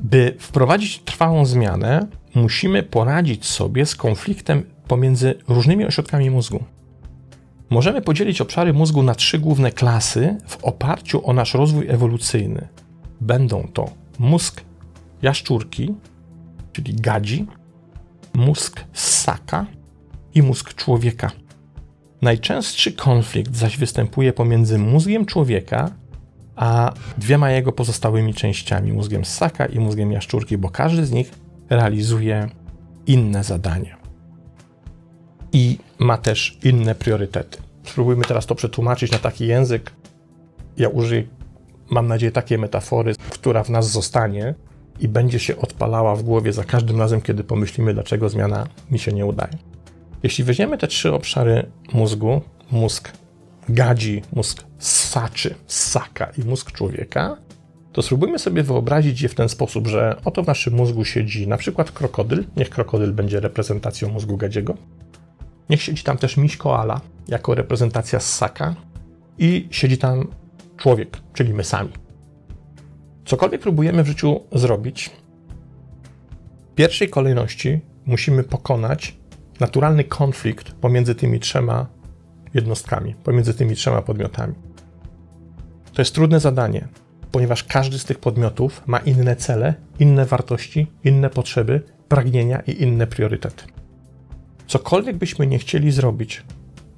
By 0.00 0.36
wprowadzić 0.38 0.98
trwałą 0.98 1.46
zmianę, 1.46 2.06
musimy 2.34 2.82
poradzić 2.82 3.46
sobie 3.46 3.86
z 3.86 3.96
konfliktem 3.96 4.62
pomiędzy 4.88 5.34
różnymi 5.48 5.84
ośrodkami 5.84 6.30
mózgu. 6.30 6.64
Możemy 7.70 8.02
podzielić 8.02 8.40
obszary 8.40 8.72
mózgu 8.72 9.02
na 9.02 9.14
trzy 9.14 9.38
główne 9.38 9.72
klasy 9.72 10.36
w 10.46 10.64
oparciu 10.64 11.26
o 11.26 11.32
nasz 11.32 11.54
rozwój 11.54 11.88
ewolucyjny. 11.88 12.68
Będą 13.20 13.68
to 13.72 13.90
mózg 14.18 14.60
jaszczurki, 15.22 15.94
czyli 16.72 16.94
gadzi, 16.94 17.46
mózg 18.34 18.84
ssaka 18.92 19.66
i 20.34 20.42
mózg 20.42 20.74
człowieka. 20.74 21.30
Najczęstszy 22.24 22.92
konflikt 22.92 23.56
zaś 23.56 23.78
występuje 23.78 24.32
pomiędzy 24.32 24.78
mózgiem 24.78 25.26
człowieka 25.26 25.90
a 26.56 26.92
dwiema 27.18 27.50
jego 27.50 27.72
pozostałymi 27.72 28.34
częściami, 28.34 28.92
mózgiem 28.92 29.24
ssaka 29.24 29.66
i 29.66 29.78
mózgiem 29.78 30.12
jaszczurki, 30.12 30.58
bo 30.58 30.70
każdy 30.70 31.06
z 31.06 31.12
nich 31.12 31.30
realizuje 31.70 32.48
inne 33.06 33.44
zadanie 33.44 33.96
i 35.52 35.78
ma 35.98 36.16
też 36.18 36.58
inne 36.62 36.94
priorytety. 36.94 37.58
Spróbujmy 37.84 38.24
teraz 38.24 38.46
to 38.46 38.54
przetłumaczyć 38.54 39.12
na 39.12 39.18
taki 39.18 39.46
język. 39.46 39.92
Ja 40.76 40.88
użyję, 40.88 41.24
mam 41.90 42.06
nadzieję, 42.06 42.32
takiej 42.32 42.58
metafory, 42.58 43.14
która 43.30 43.64
w 43.64 43.70
nas 43.70 43.90
zostanie 43.90 44.54
i 45.00 45.08
będzie 45.08 45.38
się 45.38 45.56
odpalała 45.56 46.16
w 46.16 46.22
głowie 46.22 46.52
za 46.52 46.64
każdym 46.64 46.98
razem, 46.98 47.20
kiedy 47.20 47.44
pomyślimy, 47.44 47.94
dlaczego 47.94 48.28
zmiana 48.28 48.66
mi 48.90 48.98
się 48.98 49.12
nie 49.12 49.26
udaje. 49.26 49.73
Jeśli 50.24 50.44
weźmiemy 50.44 50.78
te 50.78 50.86
trzy 50.86 51.12
obszary 51.12 51.66
mózgu, 51.92 52.40
mózg 52.70 53.12
gadzi, 53.68 54.22
mózg 54.32 54.64
ssaczy, 54.78 55.54
ssaka 55.66 56.32
i 56.38 56.44
mózg 56.44 56.72
człowieka, 56.72 57.36
to 57.92 58.02
spróbujmy 58.02 58.38
sobie 58.38 58.62
wyobrazić 58.62 59.20
je 59.22 59.28
w 59.28 59.34
ten 59.34 59.48
sposób, 59.48 59.86
że 59.86 60.16
oto 60.24 60.42
w 60.42 60.46
naszym 60.46 60.74
mózgu 60.74 61.04
siedzi 61.04 61.48
na 61.48 61.56
przykład 61.56 61.90
krokodyl, 61.90 62.44
niech 62.56 62.70
krokodyl 62.70 63.12
będzie 63.12 63.40
reprezentacją 63.40 64.08
mózgu 64.08 64.36
gadziego, 64.36 64.74
niech 65.70 65.82
siedzi 65.82 66.02
tam 66.02 66.18
też 66.18 66.36
miś 66.36 66.56
koala 66.56 67.00
jako 67.28 67.54
reprezentacja 67.54 68.20
ssaka 68.20 68.74
i 69.38 69.68
siedzi 69.70 69.98
tam 69.98 70.28
człowiek, 70.76 71.16
czyli 71.34 71.54
my 71.54 71.64
sami. 71.64 71.90
Cokolwiek 73.24 73.60
próbujemy 73.60 74.02
w 74.02 74.06
życiu 74.06 74.40
zrobić, 74.52 75.10
w 76.72 76.74
pierwszej 76.74 77.08
kolejności 77.08 77.80
musimy 78.06 78.44
pokonać 78.44 79.23
naturalny 79.60 80.04
konflikt 80.04 80.72
pomiędzy 80.72 81.14
tymi 81.14 81.40
trzema 81.40 81.86
jednostkami, 82.54 83.14
pomiędzy 83.14 83.54
tymi 83.54 83.76
trzema 83.76 84.02
podmiotami. 84.02 84.54
To 85.92 86.02
jest 86.02 86.14
trudne 86.14 86.40
zadanie, 86.40 86.88
ponieważ 87.32 87.64
każdy 87.64 87.98
z 87.98 88.04
tych 88.04 88.18
podmiotów 88.18 88.82
ma 88.86 88.98
inne 88.98 89.36
cele, 89.36 89.74
inne 89.98 90.24
wartości, 90.24 90.86
inne 91.04 91.30
potrzeby, 91.30 91.82
pragnienia 92.08 92.60
i 92.60 92.82
inne 92.82 93.06
priorytety. 93.06 93.64
Cokolwiek 94.66 95.16
byśmy 95.16 95.46
nie 95.46 95.58
chcieli 95.58 95.92
zrobić, 95.92 96.42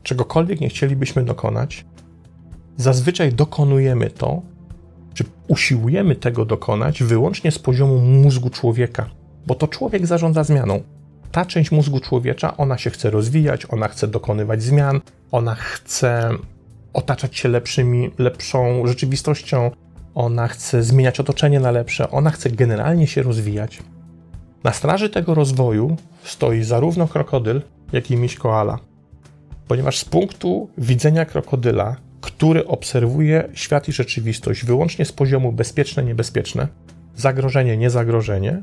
czegokolwiek 0.03 0.61
nie 0.61 0.69
chcielibyśmy 0.69 1.25
dokonać, 1.25 1.85
zazwyczaj 2.77 3.33
dokonujemy 3.33 4.11
to, 4.11 4.43
czy 5.15 5.25
usiłujemy 5.49 6.17
tego 6.17 6.45
dokonać 6.45 7.03
wyłącznie 7.03 7.53
z 7.53 7.59
poziomu 7.59 7.99
mózgu 7.99 8.51
człowieka, 8.51 9.11
bo 9.47 9.55
to 9.55 9.69
człowiek 9.69 10.07
zarządza 10.07 10.45
zmianą. 10.45 10.83
Ta 11.33 11.45
część 11.45 11.71
mózgu 11.71 12.01
człowiecza, 12.01 12.57
ona 12.57 12.79
się 12.79 12.91
chce 12.91 13.11
rozwijać, 13.11 13.67
ona 13.71 13.89
chce 13.89 14.09
dokonywać 14.09 14.63
zmian, 14.63 15.01
ona 15.33 15.55
chce 15.55 16.31
otaczać 16.93 17.37
się 17.37 17.49
lepszymi, 17.49 18.11
lepszą 18.19 18.87
rzeczywistością, 18.87 19.71
ona 20.15 20.49
chce 20.49 20.83
zmieniać 20.83 21.21
otoczenie 21.21 21.61
na 21.61 21.71
lepsze, 21.71 22.11
ona 22.11 22.31
chce 22.31 22.51
generalnie 22.51 23.07
się 23.07 23.23
rozwijać. 23.23 23.83
Na 24.65 24.73
straży 24.73 25.11
tego 25.11 25.35
rozwoju 25.35 25.97
stoi 26.25 26.63
zarówno 26.63 27.09
krokodyl, 27.09 27.63
jak 27.93 28.11
i 28.11 28.17
miś 28.17 28.35
koala. 28.35 28.79
Ponieważ 29.69 29.99
z 29.99 30.05
punktu 30.05 30.69
widzenia 30.79 31.25
krokodyla, 31.25 31.97
który 32.21 32.67
obserwuje 32.67 33.49
świat 33.55 33.89
i 33.89 33.93
rzeczywistość 33.93 34.65
wyłącznie 34.65 35.05
z 35.05 35.13
poziomu 35.13 35.53
bezpieczne-niebezpieczne, 35.53 36.69
zagrożenie-niezagrożenie, 37.17 38.63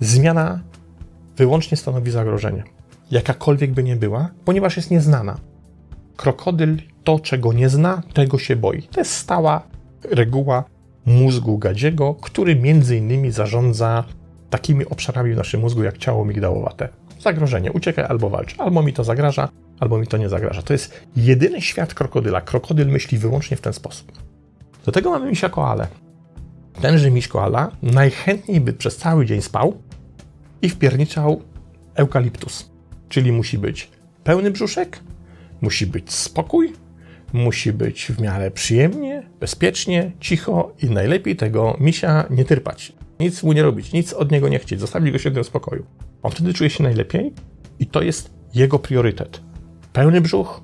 zmiana 0.00 0.60
wyłącznie 1.36 1.76
stanowi 1.76 2.10
zagrożenie. 2.10 2.64
Jakakolwiek 3.10 3.72
by 3.72 3.82
nie 3.82 3.96
była, 3.96 4.30
ponieważ 4.44 4.76
jest 4.76 4.90
nieznana. 4.90 5.38
Krokodyl 6.16 6.76
to, 7.04 7.18
czego 7.18 7.52
nie 7.52 7.68
zna, 7.68 8.02
tego 8.12 8.38
się 8.38 8.56
boi. 8.56 8.82
To 8.82 9.00
jest 9.00 9.12
stała 9.12 9.62
reguła 10.10 10.64
mózgu 11.06 11.58
gadziego, 11.58 12.14
który 12.14 12.56
między 12.56 12.96
innymi 12.96 13.30
zarządza 13.30 14.04
takimi 14.50 14.86
obszarami 14.86 15.34
w 15.34 15.36
naszym 15.36 15.60
mózgu 15.60 15.82
jak 15.82 15.98
ciało 15.98 16.24
migdałowate. 16.24 16.88
Zagrożenie, 17.20 17.72
uciekaj 17.72 18.04
albo 18.04 18.30
walcz, 18.30 18.54
albo 18.58 18.82
mi 18.82 18.92
to 18.92 19.04
zagraża, 19.04 19.48
albo 19.80 19.98
mi 19.98 20.06
to 20.06 20.16
nie 20.16 20.28
zagraża. 20.28 20.62
To 20.62 20.72
jest 20.72 21.00
jedyny 21.16 21.60
świat 21.60 21.94
krokodyla. 21.94 22.40
Krokodyl 22.40 22.88
myśli 22.88 23.18
wyłącznie 23.18 23.56
w 23.56 23.60
ten 23.60 23.72
sposób. 23.72 24.12
Do 24.86 24.92
tego 24.92 25.10
mamy 25.10 25.30
misia 25.30 25.48
koale. 25.48 25.86
Tenże 26.80 27.10
miś 27.10 27.28
koala 27.28 27.70
najchętniej 27.82 28.60
by 28.60 28.72
przez 28.72 28.96
cały 28.96 29.26
dzień 29.26 29.42
spał 29.42 29.74
i 30.64 30.68
wpierniczał 30.68 31.42
eukaliptus. 31.94 32.70
Czyli 33.08 33.32
musi 33.32 33.58
być 33.58 33.90
pełny 34.24 34.50
brzuszek, 34.50 35.00
musi 35.60 35.86
być 35.86 36.12
spokój, 36.12 36.72
musi 37.32 37.72
być 37.72 38.06
w 38.06 38.20
miarę 38.20 38.50
przyjemnie, 38.50 39.22
bezpiecznie, 39.40 40.12
cicho 40.20 40.74
i 40.82 40.90
najlepiej 40.90 41.36
tego 41.36 41.76
misia 41.80 42.24
nie 42.30 42.44
tyrpać. 42.44 42.92
Nic 43.20 43.42
mu 43.42 43.52
nie 43.52 43.62
robić, 43.62 43.92
nic 43.92 44.12
od 44.12 44.32
niego 44.32 44.48
nie 44.48 44.58
chcieć, 44.58 44.80
zostawić 44.80 45.12
go 45.12 45.18
w 45.18 45.20
świętym 45.20 45.44
spokoju. 45.44 45.86
On 46.22 46.30
wtedy 46.30 46.54
czuje 46.54 46.70
się 46.70 46.82
najlepiej 46.82 47.32
i 47.78 47.86
to 47.86 48.02
jest 48.02 48.30
jego 48.54 48.78
priorytet. 48.78 49.40
Pełny 49.92 50.20
brzuch, 50.20 50.60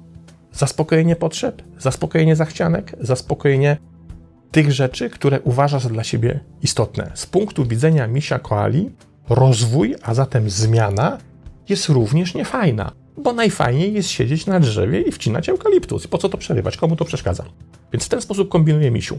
zaspokojenie 0.52 1.16
potrzeb, 1.16 1.62
zaspokojenie 1.78 2.37
zachcianek, 2.37 2.97
zaspokojenie 3.00 3.76
tych 4.50 4.73
rzeczy, 4.73 5.11
które 5.11 5.40
uważa 5.40 5.78
za 5.78 5.88
dla 5.88 6.04
siebie 6.04 6.40
istotne. 6.62 7.11
Z 7.14 7.26
punktu 7.26 7.66
widzenia 7.66 8.07
misia 8.07 8.38
koali, 8.38 8.90
rozwój, 9.31 9.95
a 10.03 10.15
zatem 10.15 10.51
zmiana, 10.51 11.19
jest 11.69 11.89
również 11.89 12.35
niefajna, 12.35 12.93
bo 13.17 13.33
najfajniej 13.33 13.95
jest 13.95 14.09
siedzieć 14.09 14.47
na 14.47 14.61
drzewie 14.61 15.01
i 15.01 15.13
wcinać 15.13 15.49
eukaliptus. 15.49 16.07
Po 16.07 16.19
co 16.19 16.29
to 16.29 16.39
przerywać? 16.39 16.77
Komu 16.77 16.97
to 16.97 17.05
przeszkadza? 17.05 17.45
Więc 17.93 18.05
w 18.05 18.09
ten 18.09 18.21
sposób 18.23 18.49
kombinuje 18.49 18.91
misiu. 18.91 19.19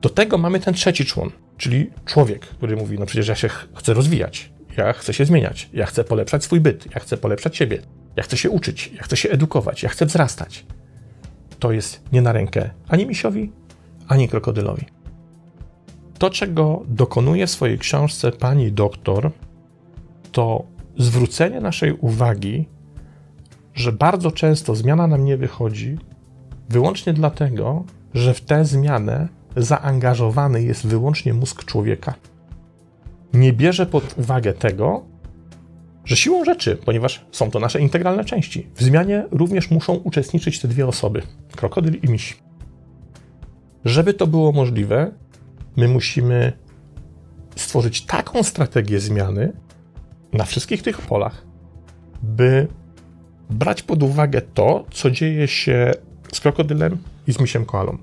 Do 0.00 0.08
tego 0.08 0.38
mamy 0.38 0.60
ten 0.60 0.74
trzeci 0.74 1.04
człon, 1.04 1.30
czyli 1.56 1.90
człowiek, 2.04 2.40
który 2.40 2.76
mówi: 2.76 2.98
No 2.98 3.06
przecież 3.06 3.28
ja 3.28 3.34
się 3.34 3.48
chcę 3.74 3.94
rozwijać, 3.94 4.52
ja 4.76 4.92
chcę 4.92 5.14
się 5.14 5.24
zmieniać, 5.24 5.68
ja 5.72 5.86
chcę 5.86 6.04
polepszać 6.04 6.44
swój 6.44 6.60
byt, 6.60 6.94
ja 6.94 7.00
chcę 7.00 7.16
polepszać 7.16 7.56
siebie, 7.56 7.82
ja 8.16 8.22
chcę 8.22 8.36
się 8.36 8.50
uczyć, 8.50 8.90
ja 8.94 9.02
chcę 9.02 9.16
się 9.16 9.30
edukować, 9.30 9.82
ja 9.82 9.88
chcę 9.88 10.06
wzrastać. 10.06 10.66
To 11.58 11.72
jest 11.72 12.02
nie 12.12 12.22
na 12.22 12.32
rękę 12.32 12.70
ani 12.88 13.06
misiowi, 13.06 13.52
ani 14.08 14.28
krokodylowi. 14.28 14.99
To, 16.20 16.30
czego 16.30 16.82
dokonuje 16.88 17.46
w 17.46 17.50
swojej 17.50 17.78
książce 17.78 18.32
pani 18.32 18.72
doktor, 18.72 19.30
to 20.32 20.64
zwrócenie 20.98 21.60
naszej 21.60 21.92
uwagi, 21.92 22.68
że 23.74 23.92
bardzo 23.92 24.30
często 24.30 24.74
zmiana 24.74 25.06
nam 25.06 25.24
nie 25.24 25.36
wychodzi 25.36 25.98
wyłącznie 26.68 27.12
dlatego, 27.12 27.84
że 28.14 28.34
w 28.34 28.40
tę 28.40 28.64
zmianę 28.64 29.28
zaangażowany 29.56 30.62
jest 30.62 30.86
wyłącznie 30.86 31.34
mózg 31.34 31.64
człowieka. 31.64 32.14
Nie 33.34 33.52
bierze 33.52 33.86
pod 33.86 34.18
uwagę 34.18 34.52
tego, 34.52 35.02
że 36.04 36.16
siłą 36.16 36.44
rzeczy, 36.44 36.76
ponieważ 36.76 37.24
są 37.32 37.50
to 37.50 37.60
nasze 37.60 37.80
integralne 37.80 38.24
części, 38.24 38.66
w 38.74 38.82
zmianie 38.82 39.24
również 39.30 39.70
muszą 39.70 39.94
uczestniczyć 39.94 40.60
te 40.60 40.68
dwie 40.68 40.86
osoby 40.86 41.22
krokodyl 41.56 41.98
i 42.02 42.08
miś. 42.08 42.36
Żeby 43.84 44.14
to 44.14 44.26
było 44.26 44.52
możliwe, 44.52 45.12
my 45.76 45.88
musimy 45.88 46.52
stworzyć 47.56 48.06
taką 48.06 48.42
strategię 48.42 49.00
zmiany 49.00 49.52
na 50.32 50.44
wszystkich 50.44 50.82
tych 50.82 51.00
polach, 51.00 51.46
by 52.22 52.68
brać 53.50 53.82
pod 53.82 54.02
uwagę 54.02 54.42
to, 54.42 54.84
co 54.90 55.10
dzieje 55.10 55.48
się 55.48 55.92
z 56.32 56.40
krokodylem 56.40 56.98
i 57.26 57.32
z 57.32 57.40
misiem 57.40 57.64
koalą. 57.64 57.98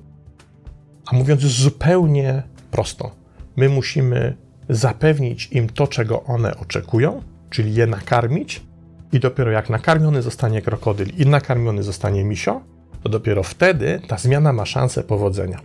A 1.05 1.15
mówiąc 1.15 1.41
zupełnie 1.41 2.43
prosto, 2.71 3.11
my 3.55 3.69
musimy 3.69 4.37
zapewnić 4.69 5.49
im 5.51 5.69
to, 5.69 5.87
czego 5.87 6.23
one 6.23 6.57
oczekują, 6.57 7.21
czyli 7.49 7.75
je 7.75 7.87
nakarmić, 7.87 8.67
i 9.11 9.19
dopiero 9.19 9.51
jak 9.51 9.69
nakarmiony 9.69 10.21
zostanie 10.21 10.61
krokodyl 10.61 11.07
i 11.17 11.25
nakarmiony 11.25 11.83
zostanie 11.83 12.23
misio, 12.23 12.61
to 13.03 13.09
dopiero 13.09 13.43
wtedy 13.43 14.01
ta 14.07 14.17
zmiana 14.17 14.53
ma 14.53 14.65
szansę 14.65 15.03
powodzenia. 15.03 15.59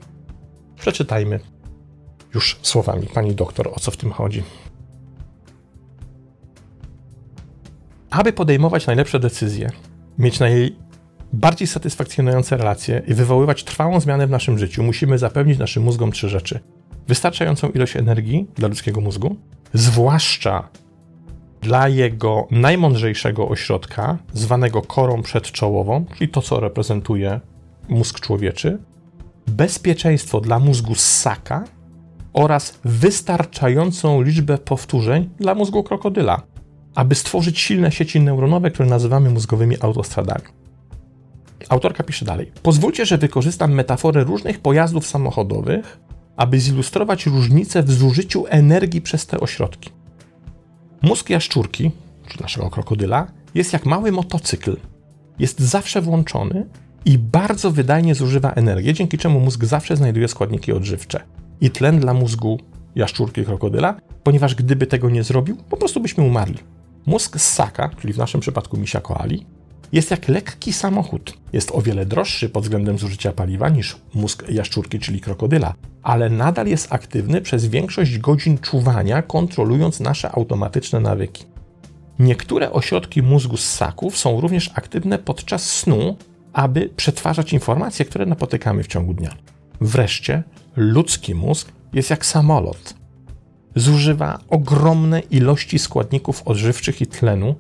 Przeczytajmy 0.76 1.40
już 2.34 2.58
słowami 2.62 3.06
pani 3.06 3.34
doktor, 3.34 3.68
o 3.68 3.80
co 3.80 3.90
w 3.90 3.96
tym 3.96 4.12
chodzi. 4.12 4.42
Aby 8.10 8.32
podejmować 8.32 8.86
najlepsze 8.86 9.20
decyzje, 9.20 9.70
mieć 10.18 10.40
najbardziej 10.40 11.68
satysfakcjonujące 11.68 12.56
relacje 12.56 13.02
i 13.06 13.14
wywoływać 13.14 13.64
trwałą 13.64 14.00
zmianę 14.00 14.26
w 14.26 14.30
naszym 14.30 14.58
życiu, 14.58 14.82
musimy 14.82 15.18
zapewnić 15.18 15.58
naszym 15.58 15.82
mózgom 15.82 16.12
trzy 16.12 16.28
rzeczy. 16.28 16.60
Wystarczającą 17.08 17.70
ilość 17.70 17.96
energii 17.96 18.46
dla 18.54 18.68
ludzkiego 18.68 19.00
mózgu, 19.00 19.36
zwłaszcza 19.74 20.68
dla 21.60 21.88
jego 21.88 22.46
najmądrzejszego 22.50 23.48
ośrodka, 23.48 24.18
zwanego 24.32 24.82
korą 24.82 25.22
przedczołową, 25.22 26.04
czyli 26.18 26.30
to, 26.30 26.42
co 26.42 26.60
reprezentuje 26.60 27.40
mózg 27.88 28.20
człowieczy, 28.20 28.78
bezpieczeństwo 29.46 30.40
dla 30.40 30.58
mózgu 30.58 30.94
ssaka 30.94 31.64
oraz 32.32 32.78
wystarczającą 32.84 34.22
liczbę 34.22 34.58
powtórzeń 34.58 35.30
dla 35.40 35.54
mózgu 35.54 35.82
krokodyla, 35.82 36.42
aby 36.94 37.14
stworzyć 37.14 37.60
silne 37.60 37.92
sieci 37.92 38.20
neuronowe, 38.20 38.70
które 38.70 38.88
nazywamy 38.88 39.30
mózgowymi 39.30 39.76
autostradami. 39.80 40.44
Autorka 41.68 42.02
pisze 42.02 42.24
dalej: 42.24 42.52
Pozwólcie, 42.62 43.06
że 43.06 43.18
wykorzystam 43.18 43.72
metaforę 43.72 44.24
różnych 44.24 44.60
pojazdów 44.60 45.06
samochodowych, 45.06 46.00
aby 46.36 46.60
zilustrować 46.60 47.26
różnice 47.26 47.82
w 47.82 47.92
zużyciu 47.92 48.44
energii 48.48 49.00
przez 49.00 49.26
te 49.26 49.40
ośrodki. 49.40 49.90
Mózg 51.02 51.30
jaszczurki, 51.30 51.90
czy 52.28 52.42
naszego 52.42 52.70
krokodyla, 52.70 53.26
jest 53.54 53.72
jak 53.72 53.86
mały 53.86 54.12
motocykl. 54.12 54.76
Jest 55.38 55.60
zawsze 55.60 56.00
włączony 56.00 56.66
i 57.04 57.18
bardzo 57.18 57.70
wydajnie 57.70 58.14
zużywa 58.14 58.52
energię, 58.52 58.94
dzięki 58.94 59.18
czemu 59.18 59.40
mózg 59.40 59.64
zawsze 59.64 59.96
znajduje 59.96 60.28
składniki 60.28 60.72
odżywcze 60.72 61.20
i 61.62 61.70
tlen 61.70 62.00
dla 62.00 62.14
mózgu 62.14 62.58
jaszczurki 62.94 63.44
krokodyla, 63.44 63.94
ponieważ 64.22 64.54
gdyby 64.54 64.86
tego 64.86 65.10
nie 65.10 65.22
zrobił, 65.22 65.56
po 65.56 65.76
prostu 65.76 66.00
byśmy 66.00 66.24
umarli. 66.24 66.58
Mózg 67.06 67.36
ssaka, 67.36 67.90
czyli 68.00 68.12
w 68.12 68.18
naszym 68.18 68.40
przypadku 68.40 68.76
misia 68.76 69.00
koali, 69.00 69.46
jest 69.92 70.10
jak 70.10 70.28
lekki 70.28 70.72
samochód. 70.72 71.34
Jest 71.52 71.70
o 71.74 71.82
wiele 71.82 72.06
droższy 72.06 72.48
pod 72.48 72.62
względem 72.62 72.98
zużycia 72.98 73.32
paliwa 73.32 73.68
niż 73.68 73.96
mózg 74.14 74.48
jaszczurki, 74.48 74.98
czyli 74.98 75.20
krokodyla, 75.20 75.74
ale 76.02 76.30
nadal 76.30 76.66
jest 76.66 76.92
aktywny 76.92 77.40
przez 77.40 77.66
większość 77.66 78.18
godzin 78.18 78.58
czuwania, 78.58 79.22
kontrolując 79.22 80.00
nasze 80.00 80.32
automatyczne 80.32 81.00
nawyki. 81.00 81.44
Niektóre 82.18 82.72
ośrodki 82.72 83.22
mózgu 83.22 83.56
ssaków 83.56 84.18
są 84.18 84.40
również 84.40 84.70
aktywne 84.74 85.18
podczas 85.18 85.70
snu, 85.70 86.16
aby 86.52 86.88
przetwarzać 86.96 87.52
informacje, 87.52 88.04
które 88.04 88.26
napotykamy 88.26 88.82
w 88.82 88.86
ciągu 88.86 89.14
dnia. 89.14 89.34
Wreszcie, 89.80 90.42
ludzki 90.76 91.34
mózg 91.34 91.72
jest 91.92 92.10
jak 92.10 92.26
samolot. 92.26 92.94
Zużywa 93.76 94.38
ogromne 94.48 95.20
ilości 95.20 95.78
składników 95.78 96.42
odżywczych 96.44 97.00
i 97.00 97.06
tlenu, 97.06 97.54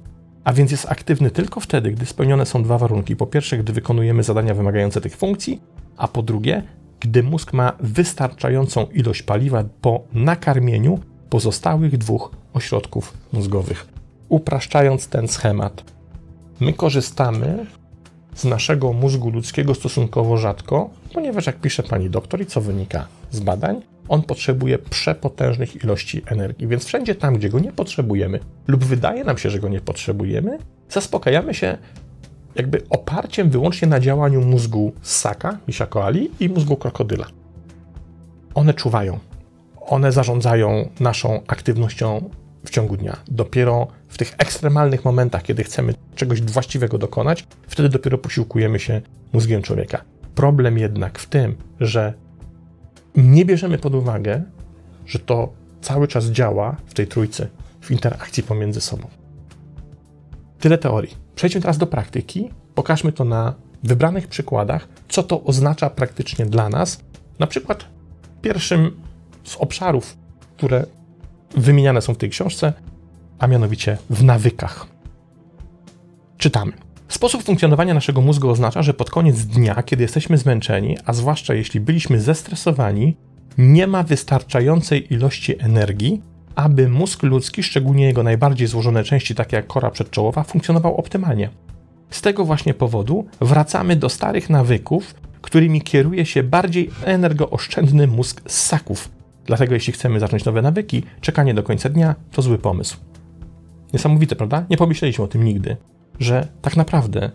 a 0.44 0.52
więc 0.52 0.70
jest 0.70 0.86
aktywny 0.86 1.30
tylko 1.30 1.60
wtedy, 1.60 1.90
gdy 1.90 2.06
spełnione 2.06 2.46
są 2.46 2.62
dwa 2.62 2.78
warunki. 2.78 3.16
Po 3.16 3.26
pierwsze, 3.26 3.58
gdy 3.58 3.72
wykonujemy 3.72 4.22
zadania 4.22 4.54
wymagające 4.54 5.00
tych 5.00 5.16
funkcji, 5.16 5.60
a 5.96 6.08
po 6.08 6.22
drugie, 6.22 6.62
gdy 7.00 7.22
mózg 7.22 7.52
ma 7.52 7.72
wystarczającą 7.80 8.86
ilość 8.86 9.22
paliwa 9.22 9.64
po 9.80 10.02
nakarmieniu 10.12 10.98
pozostałych 11.30 11.98
dwóch 11.98 12.30
ośrodków 12.52 13.12
mózgowych. 13.32 13.86
Upraszczając 14.28 15.08
ten 15.08 15.28
schemat, 15.28 15.84
my 16.60 16.72
korzystamy 16.72 17.66
z 18.34 18.44
naszego 18.44 18.92
mózgu 18.92 19.30
ludzkiego 19.30 19.74
stosunkowo 19.74 20.36
rzadko, 20.36 20.90
ponieważ 21.14 21.46
jak 21.46 21.60
pisze 21.60 21.82
pani 21.82 22.10
doktor 22.10 22.40
i 22.40 22.46
co 22.46 22.60
wynika 22.60 23.06
z 23.30 23.40
badań, 23.40 23.82
on 24.08 24.22
potrzebuje 24.22 24.78
przepotężnych 24.78 25.84
ilości 25.84 26.22
energii. 26.26 26.66
Więc 26.66 26.84
wszędzie 26.84 27.14
tam, 27.14 27.34
gdzie 27.34 27.48
go 27.48 27.58
nie 27.58 27.72
potrzebujemy, 27.72 28.40
lub 28.66 28.84
wydaje 28.84 29.24
nam 29.24 29.38
się, 29.38 29.50
że 29.50 29.58
go 29.58 29.68
nie 29.68 29.80
potrzebujemy, 29.80 30.58
zaspokajamy 30.88 31.54
się 31.54 31.78
jakby 32.54 32.82
oparciem 32.90 33.50
wyłącznie 33.50 33.88
na 33.88 34.00
działaniu 34.00 34.40
mózgu 34.40 34.92
ssaka, 35.02 35.58
misia 35.68 35.86
koali 35.86 36.30
i 36.40 36.48
mózgu 36.48 36.76
krokodyla. 36.76 37.26
One 38.54 38.74
czuwają, 38.74 39.18
one 39.80 40.12
zarządzają 40.12 40.88
naszą 41.00 41.40
aktywnością 41.46 42.30
w 42.64 42.70
ciągu 42.70 42.96
dnia. 42.96 43.16
Dopiero 43.28 43.86
w 44.08 44.18
tych 44.18 44.34
ekstremalnych 44.38 45.04
momentach, 45.04 45.42
kiedy 45.42 45.64
chcemy 45.64 45.94
czegoś 46.14 46.42
właściwego 46.42 46.98
dokonać, 46.98 47.46
wtedy 47.66 47.88
dopiero 47.88 48.18
posiłkujemy 48.18 48.80
się 48.80 49.00
mózgiem 49.32 49.62
człowieka. 49.62 50.04
Problem 50.34 50.78
jednak 50.78 51.18
w 51.18 51.26
tym, 51.26 51.56
że 51.80 52.14
nie 53.16 53.44
bierzemy 53.44 53.78
pod 53.78 53.94
uwagę, 53.94 54.42
że 55.06 55.18
to 55.18 55.52
cały 55.80 56.08
czas 56.08 56.26
działa 56.26 56.76
w 56.86 56.94
tej 56.94 57.06
trójcy, 57.06 57.48
w 57.80 57.90
interakcji 57.90 58.42
pomiędzy 58.42 58.80
sobą. 58.80 59.08
Tyle 60.60 60.78
teorii. 60.78 61.16
Przejdźmy 61.34 61.60
teraz 61.60 61.78
do 61.78 61.86
praktyki. 61.86 62.50
Pokażmy 62.74 63.12
to 63.12 63.24
na 63.24 63.54
wybranych 63.82 64.28
przykładach, 64.28 64.88
co 65.08 65.22
to 65.22 65.44
oznacza 65.44 65.90
praktycznie 65.90 66.46
dla 66.46 66.68
nas. 66.68 67.00
Na 67.38 67.46
przykład 67.46 67.84
pierwszym 68.42 69.00
z 69.44 69.56
obszarów, 69.56 70.16
które 70.56 70.86
wymieniane 71.56 72.02
są 72.02 72.14
w 72.14 72.18
tej 72.18 72.30
książce, 72.30 72.72
a 73.38 73.46
mianowicie 73.46 73.98
w 74.10 74.24
nawykach. 74.24 74.86
Czytamy. 76.38 76.72
Sposób 77.08 77.42
funkcjonowania 77.42 77.94
naszego 77.94 78.20
mózgu 78.20 78.50
oznacza, 78.50 78.82
że 78.82 78.94
pod 78.94 79.10
koniec 79.10 79.44
dnia, 79.44 79.82
kiedy 79.82 80.02
jesteśmy 80.02 80.38
zmęczeni, 80.38 80.96
a 81.06 81.12
zwłaszcza 81.12 81.54
jeśli 81.54 81.80
byliśmy 81.80 82.20
zestresowani, 82.20 83.16
nie 83.58 83.86
ma 83.86 84.02
wystarczającej 84.02 85.14
ilości 85.14 85.62
energii, 85.62 86.22
aby 86.54 86.88
mózg 86.88 87.22
ludzki, 87.22 87.62
szczególnie 87.62 88.04
jego 88.04 88.22
najbardziej 88.22 88.66
złożone 88.66 89.04
części, 89.04 89.34
takie 89.34 89.56
jak 89.56 89.66
kora 89.66 89.90
przedczołowa, 89.90 90.44
funkcjonował 90.44 90.96
optymalnie. 90.96 91.50
Z 92.10 92.20
tego 92.20 92.44
właśnie 92.44 92.74
powodu 92.74 93.26
wracamy 93.40 93.96
do 93.96 94.08
starych 94.08 94.50
nawyków, 94.50 95.14
którymi 95.42 95.82
kieruje 95.82 96.26
się 96.26 96.42
bardziej 96.42 96.90
energooszczędny 97.04 98.06
mózg 98.06 98.42
ssaków. 98.46 99.08
Dlatego 99.46 99.74
jeśli 99.74 99.92
chcemy 99.92 100.20
zacząć 100.20 100.44
nowe 100.44 100.62
nawyki, 100.62 101.02
czekanie 101.20 101.54
do 101.54 101.62
końca 101.62 101.88
dnia 101.88 102.14
to 102.30 102.42
zły 102.42 102.58
pomysł. 102.58 102.96
Niesamowite, 103.92 104.36
prawda? 104.36 104.64
Nie 104.70 104.76
pomyśleliśmy 104.76 105.24
o 105.24 105.28
tym 105.28 105.44
nigdy 105.44 105.76
że 106.20 106.48
tak 106.62 106.76
naprawdę 106.76 107.30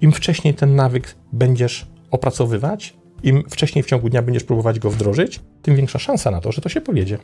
im 0.00 0.12
wcześniej 0.12 0.54
ten 0.54 0.76
nawyk 0.76 1.14
będziesz 1.32 1.86
opracowywać, 2.10 2.96
im 3.22 3.44
wcześniej 3.50 3.82
w 3.82 3.86
ciągu 3.86 4.08
dnia 4.08 4.22
będziesz 4.22 4.44
próbować 4.44 4.78
go 4.78 4.90
wdrożyć, 4.90 5.40
tym 5.62 5.76
większa 5.76 5.98
szansa 5.98 6.30
na 6.30 6.40
to, 6.40 6.52
że 6.52 6.60
to 6.60 6.68
się 6.68 6.80
powiedzie. 6.80 7.18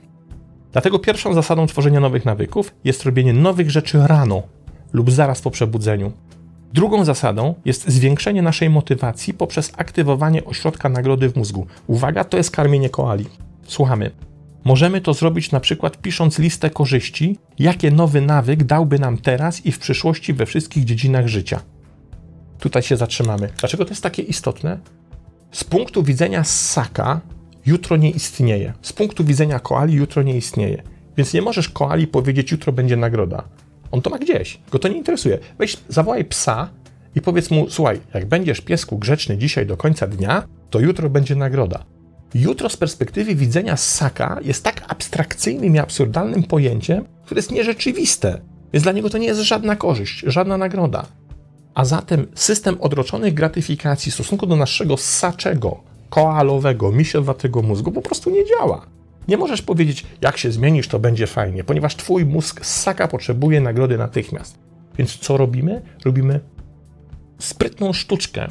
Dlatego 0.73 0.99
pierwszą 0.99 1.35
zasadą 1.35 1.67
tworzenia 1.67 2.01
nowych 2.01 2.25
nawyków 2.25 2.75
jest 2.85 3.05
robienie 3.05 3.33
nowych 3.33 3.71
rzeczy 3.71 3.99
rano 4.07 4.43
lub 4.93 5.11
zaraz 5.11 5.43
po 5.43 5.51
przebudzeniu. 5.51 6.12
Drugą 6.73 7.05
zasadą 7.05 7.55
jest 7.64 7.88
zwiększenie 7.88 8.43
naszej 8.43 8.71
motywacji 8.71 9.35
poprzez 9.35 9.73
aktywowanie 9.77 10.45
ośrodka 10.45 10.88
nagrody 10.88 11.29
w 11.29 11.37
mózgu. 11.37 11.67
Uwaga, 11.87 12.25
to 12.25 12.37
jest 12.37 12.51
karmienie 12.51 12.90
koali. 12.90 13.27
Słuchamy. 13.66 14.11
Możemy 14.64 15.00
to 15.00 15.14
zrobić 15.14 15.53
na 15.53 15.61
przykład 15.61 15.98
pisząc 15.98 16.38
listę 16.38 16.70
korzyści, 16.70 17.38
jakie 17.59 17.90
nowy 17.90 18.20
nawyk 18.20 18.64
dałby 18.64 18.98
nam 18.98 19.18
teraz 19.18 19.66
i 19.66 19.72
w 19.72 19.79
przyszłości 19.79 20.33
we 20.33 20.46
wszystkich 20.46 20.85
dziedzinach 20.85 21.27
życia. 21.27 21.61
Tutaj 22.59 22.83
się 22.83 22.96
zatrzymamy. 22.96 23.48
Dlaczego 23.61 23.85
to 23.85 23.90
jest 23.90 24.03
takie 24.03 24.22
istotne? 24.22 24.79
Z 25.53 25.64
punktu 25.64 26.03
widzenia 26.03 26.44
ssaka 26.44 27.20
jutro 27.66 27.96
nie 27.96 28.11
istnieje. 28.11 28.72
Z 28.83 28.92
punktu 28.92 29.24
widzenia 29.24 29.61
koali 29.61 29.94
jutro 29.94 30.22
nie 30.22 30.37
istnieje. 30.37 30.83
Więc 31.16 31.35
nie 31.35 31.42
możesz 31.42 31.68
koali 31.68 32.07
powiedzieć, 32.07 32.53
jutro 32.53 32.72
będzie 32.72 32.96
nagroda. 32.96 33.44
On 33.90 34.03
to 34.03 34.11
ma 34.11 34.18
gdzieś, 34.18 34.59
go 34.70 34.79
to 34.79 34.88
nie 34.88 34.96
interesuje. 34.96 35.38
Weź, 35.59 35.77
zawołaj 35.88 36.24
psa 36.24 36.68
i 37.14 37.20
powiedz 37.20 37.50
mu, 37.50 37.70
słuchaj, 37.70 38.00
jak 38.14 38.27
będziesz 38.27 38.61
piesku 38.61 38.98
grzeczny 38.98 39.38
dzisiaj 39.38 39.66
do 39.66 39.77
końca 39.77 40.07
dnia, 40.07 40.42
to 40.70 40.81
jutro 40.81 41.11
będzie 41.11 41.37
nagroda. 41.37 41.85
Jutro 42.35 42.68
z 42.68 42.77
perspektywy 42.77 43.35
widzenia 43.35 43.77
ssaka 43.77 44.38
jest 44.42 44.64
tak 44.64 44.85
abstrakcyjnym 44.88 45.77
i 45.77 45.79
absurdalnym 45.79 46.42
pojęciem, 46.42 47.05
które 47.25 47.38
jest 47.38 47.51
nierzeczywiste. 47.51 48.40
Więc 48.73 48.83
dla 48.83 48.92
niego 48.92 49.11
to 49.11 49.18
nie 49.18 49.27
jest 49.27 49.40
żadna 49.40 49.77
korzyść, 49.77 50.25
żadna 50.27 50.57
nagroda. 50.57 51.07
A 51.75 51.85
zatem 51.85 52.27
system 52.35 52.77
odroczonych 52.81 53.35
gratyfikacji 53.35 54.12
w 54.12 54.14
stosunku 54.14 54.47
do 54.47 54.57
naszego 54.57 54.97
ssaczego, 54.97 55.81
koalowego, 56.11 56.92
misiowatego 56.92 57.62
mózgu 57.62 57.92
po 57.92 58.03
prostu 58.03 58.31
nie 58.31 58.44
działa. 58.44 58.87
Nie 59.29 59.37
możesz 59.37 59.62
powiedzieć, 59.62 60.07
jak 60.20 60.38
się 60.38 60.53
zmienisz, 60.53 60.88
to 60.88 60.99
będzie 60.99 61.27
fajnie, 61.27 61.64
ponieważ 61.64 61.97
twój 61.97 62.25
mózg 62.25 62.64
ssaka 62.64 63.09
potrzebuje 63.09 63.61
nagrody 63.61 63.99
natychmiast. 63.99 64.59
Więc 64.99 65.18
co 65.18 65.37
robimy? 65.37 65.83
Robimy 66.05 66.40
sprytną 67.38 67.92
sztuczkę, 67.92 68.49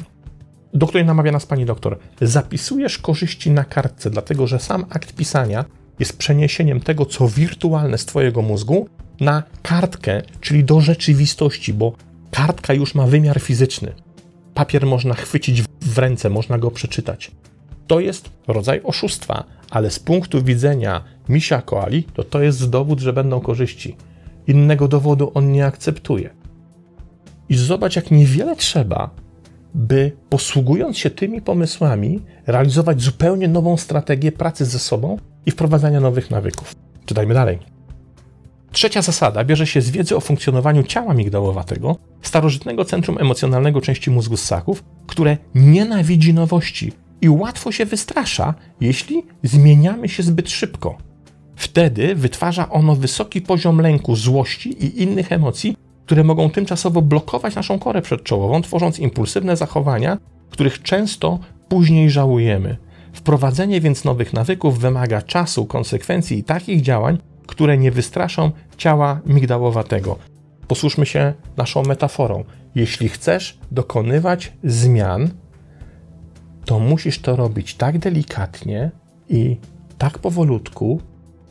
do 0.74 0.86
której 0.86 1.06
namawia 1.06 1.32
nas 1.32 1.46
pani 1.46 1.64
doktor. 1.64 1.98
Zapisujesz 2.20 2.98
korzyści 2.98 3.50
na 3.50 3.64
kartce, 3.64 4.10
dlatego 4.10 4.46
że 4.46 4.58
sam 4.58 4.84
akt 4.90 5.12
pisania 5.12 5.64
jest 5.98 6.18
przeniesieniem 6.18 6.80
tego, 6.80 7.06
co 7.06 7.28
wirtualne 7.28 7.98
z 7.98 8.06
twojego 8.06 8.42
mózgu 8.42 8.88
na 9.20 9.42
kartkę, 9.62 10.22
czyli 10.40 10.64
do 10.64 10.80
rzeczywistości, 10.80 11.74
bo 11.74 11.92
kartka 12.30 12.74
już 12.74 12.94
ma 12.94 13.06
wymiar 13.06 13.40
fizyczny. 13.40 13.92
Papier 14.54 14.86
można 14.86 15.14
chwycić 15.14 15.62
w 15.80 15.98
ręce, 15.98 16.30
można 16.30 16.58
go 16.58 16.70
przeczytać. 16.70 17.30
To 17.86 18.00
jest 18.00 18.30
rodzaj 18.48 18.80
oszustwa, 18.84 19.44
ale 19.70 19.90
z 19.90 19.98
punktu 19.98 20.42
widzenia 20.42 21.04
misia 21.28 21.62
koali, 21.62 22.02
to 22.02 22.24
to 22.24 22.42
jest 22.42 22.70
dowód, 22.70 23.00
że 23.00 23.12
będą 23.12 23.40
korzyści. 23.40 23.96
Innego 24.46 24.88
dowodu 24.88 25.30
on 25.34 25.52
nie 25.52 25.66
akceptuje. 25.66 26.30
I 27.48 27.56
zobacz, 27.56 27.96
jak 27.96 28.10
niewiele 28.10 28.56
trzeba, 28.56 29.10
by 29.74 30.12
posługując 30.28 30.98
się 30.98 31.10
tymi 31.10 31.42
pomysłami, 31.42 32.20
realizować 32.46 33.02
zupełnie 33.02 33.48
nową 33.48 33.76
strategię 33.76 34.32
pracy 34.32 34.64
ze 34.64 34.78
sobą 34.78 35.18
i 35.46 35.50
wprowadzania 35.50 36.00
nowych 36.00 36.30
nawyków. 36.30 36.74
Czytajmy 37.06 37.34
dalej. 37.34 37.58
Trzecia 38.72 39.02
zasada 39.02 39.44
bierze 39.44 39.66
się 39.66 39.80
z 39.80 39.90
wiedzy 39.90 40.16
o 40.16 40.20
funkcjonowaniu 40.20 40.82
ciała 40.82 41.14
migdałowatego, 41.14 41.96
starożytnego 42.22 42.84
centrum 42.84 43.18
emocjonalnego 43.18 43.80
części 43.80 44.10
mózgu 44.10 44.36
ssaków, 44.36 44.84
które 45.06 45.36
nienawidzi 45.54 46.34
nowości 46.34 46.92
i 47.20 47.28
łatwo 47.28 47.72
się 47.72 47.86
wystrasza, 47.86 48.54
jeśli 48.80 49.22
zmieniamy 49.42 50.08
się 50.08 50.22
zbyt 50.22 50.50
szybko. 50.50 50.98
Wtedy 51.56 52.14
wytwarza 52.14 52.70
ono 52.70 52.96
wysoki 52.96 53.40
poziom 53.42 53.80
lęku, 53.80 54.16
złości 54.16 54.84
i 54.84 55.02
innych 55.02 55.32
emocji, 55.32 55.76
które 56.06 56.24
mogą 56.24 56.50
tymczasowo 56.50 57.02
blokować 57.02 57.54
naszą 57.54 57.78
korę 57.78 58.02
przedczołową, 58.02 58.62
tworząc 58.62 58.98
impulsywne 58.98 59.56
zachowania, 59.56 60.18
których 60.50 60.82
często 60.82 61.38
później 61.68 62.10
żałujemy. 62.10 62.76
Wprowadzenie 63.12 63.80
więc 63.80 64.04
nowych 64.04 64.32
nawyków 64.32 64.78
wymaga 64.78 65.22
czasu, 65.22 65.66
konsekwencji 65.66 66.38
i 66.38 66.44
takich 66.44 66.82
działań, 66.82 67.18
które 67.46 67.78
nie 67.78 67.90
wystraszą 67.90 68.50
ciała 68.76 69.20
migdałowatego. 69.26 70.18
Posłuszmy 70.68 71.06
się 71.06 71.34
naszą 71.56 71.82
metaforą. 71.82 72.44
Jeśli 72.74 73.08
chcesz 73.08 73.58
dokonywać 73.70 74.52
zmian, 74.64 75.30
to 76.64 76.78
musisz 76.78 77.18
to 77.18 77.36
robić 77.36 77.74
tak 77.74 77.98
delikatnie 77.98 78.90
i 79.28 79.56
tak 79.98 80.18
powolutku, 80.18 81.00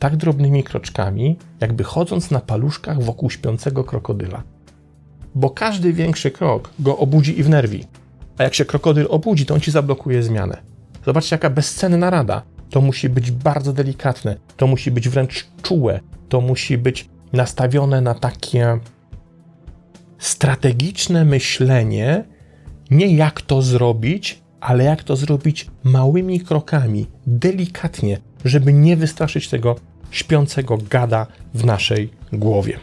tak 0.04 0.16
drobnymi 0.16 0.64
kroczkami, 0.64 1.36
jakby 1.60 1.84
chodząc 1.84 2.30
na 2.30 2.40
paluszkach 2.40 3.02
wokół 3.02 3.30
śpiącego 3.30 3.84
krokodyla. 3.84 4.42
Bo 5.34 5.50
każdy 5.50 5.92
większy 5.92 6.30
krok 6.30 6.70
go 6.78 6.98
obudzi 6.98 7.40
i 7.40 7.42
wnerwi. 7.42 7.84
A 8.38 8.42
jak 8.42 8.54
się 8.54 8.64
krokodyl 8.64 9.06
obudzi, 9.10 9.46
to 9.46 9.54
on 9.54 9.60
ci 9.60 9.70
zablokuje 9.70 10.22
zmianę. 10.22 10.56
Zobaczcie, 11.06 11.34
jaka 11.34 11.50
bezcenna 11.50 12.10
rada. 12.10 12.42
To 12.70 12.80
musi 12.80 13.08
być 13.08 13.30
bardzo 13.30 13.72
delikatne, 13.72 14.36
to 14.56 14.66
musi 14.66 14.90
być 14.90 15.08
wręcz 15.08 15.46
czułe, 15.62 16.00
to 16.28 16.40
musi 16.40 16.78
być 16.78 17.08
nastawione 17.32 18.00
na 18.00 18.14
takie 18.14 18.78
strategiczne 20.18 21.24
myślenie, 21.24 22.24
nie 22.90 23.16
jak 23.16 23.42
to 23.42 23.62
zrobić, 23.62 24.42
ale 24.60 24.84
jak 24.84 25.04
to 25.04 25.16
zrobić 25.16 25.66
małymi 25.84 26.40
krokami, 26.40 27.06
delikatnie, 27.26 28.18
żeby 28.44 28.72
nie 28.72 28.96
wystraszyć 28.96 29.48
tego 29.48 29.76
śpiącego 30.14 30.78
gada 30.90 31.26
w 31.54 31.64
naszej 31.64 32.10
głowie. 32.32 32.78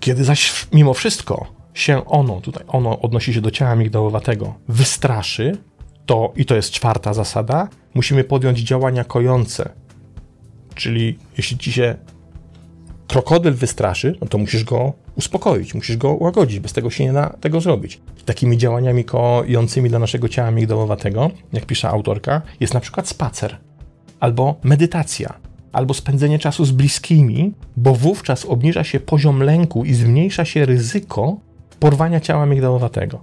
Kiedy 0.00 0.24
zaś 0.24 0.66
mimo 0.72 0.94
wszystko 0.94 1.46
się 1.74 2.06
ono, 2.06 2.40
tutaj 2.40 2.64
ono 2.68 3.00
odnosi 3.00 3.34
się 3.34 3.40
do 3.40 3.50
ciała 3.50 3.74
migdałowatego, 3.74 4.54
wystraszy, 4.68 5.56
to, 6.06 6.32
i 6.36 6.44
to 6.44 6.56
jest 6.56 6.70
czwarta 6.70 7.14
zasada, 7.14 7.68
musimy 7.94 8.24
podjąć 8.24 8.58
działania 8.58 9.04
kojące. 9.04 9.70
Czyli 10.74 11.18
jeśli 11.36 11.58
ci 11.58 11.72
się 11.72 11.96
krokodyl 13.08 13.54
wystraszy, 13.54 14.18
no 14.20 14.26
to 14.26 14.38
musisz 14.38 14.64
go 14.64 14.92
uspokoić, 15.16 15.74
musisz 15.74 15.96
go 15.96 16.12
łagodzić, 16.12 16.60
bez 16.60 16.72
tego 16.72 16.90
się 16.90 17.04
nie 17.04 17.12
da 17.12 17.36
tego 17.40 17.60
zrobić. 17.60 18.00
Takimi 18.24 18.58
działaniami 18.58 19.04
kojącymi 19.04 19.88
dla 19.88 19.98
naszego 19.98 20.28
ciała 20.28 20.50
migdałowatego, 20.50 21.30
jak 21.52 21.66
pisze 21.66 21.88
autorka, 21.88 22.42
jest 22.60 22.74
na 22.74 22.80
przykład 22.80 23.08
spacer, 23.08 23.58
albo 24.20 24.54
medytacja, 24.62 25.34
albo 25.72 25.94
spędzenie 25.94 26.38
czasu 26.38 26.64
z 26.64 26.70
bliskimi, 26.70 27.54
bo 27.76 27.94
wówczas 27.94 28.44
obniża 28.44 28.84
się 28.84 29.00
poziom 29.00 29.42
lęku 29.42 29.84
i 29.84 29.94
zmniejsza 29.94 30.44
się 30.44 30.66
ryzyko 30.66 31.36
porwania 31.80 32.20
ciała 32.20 32.46
migdałowatego. 32.46 33.20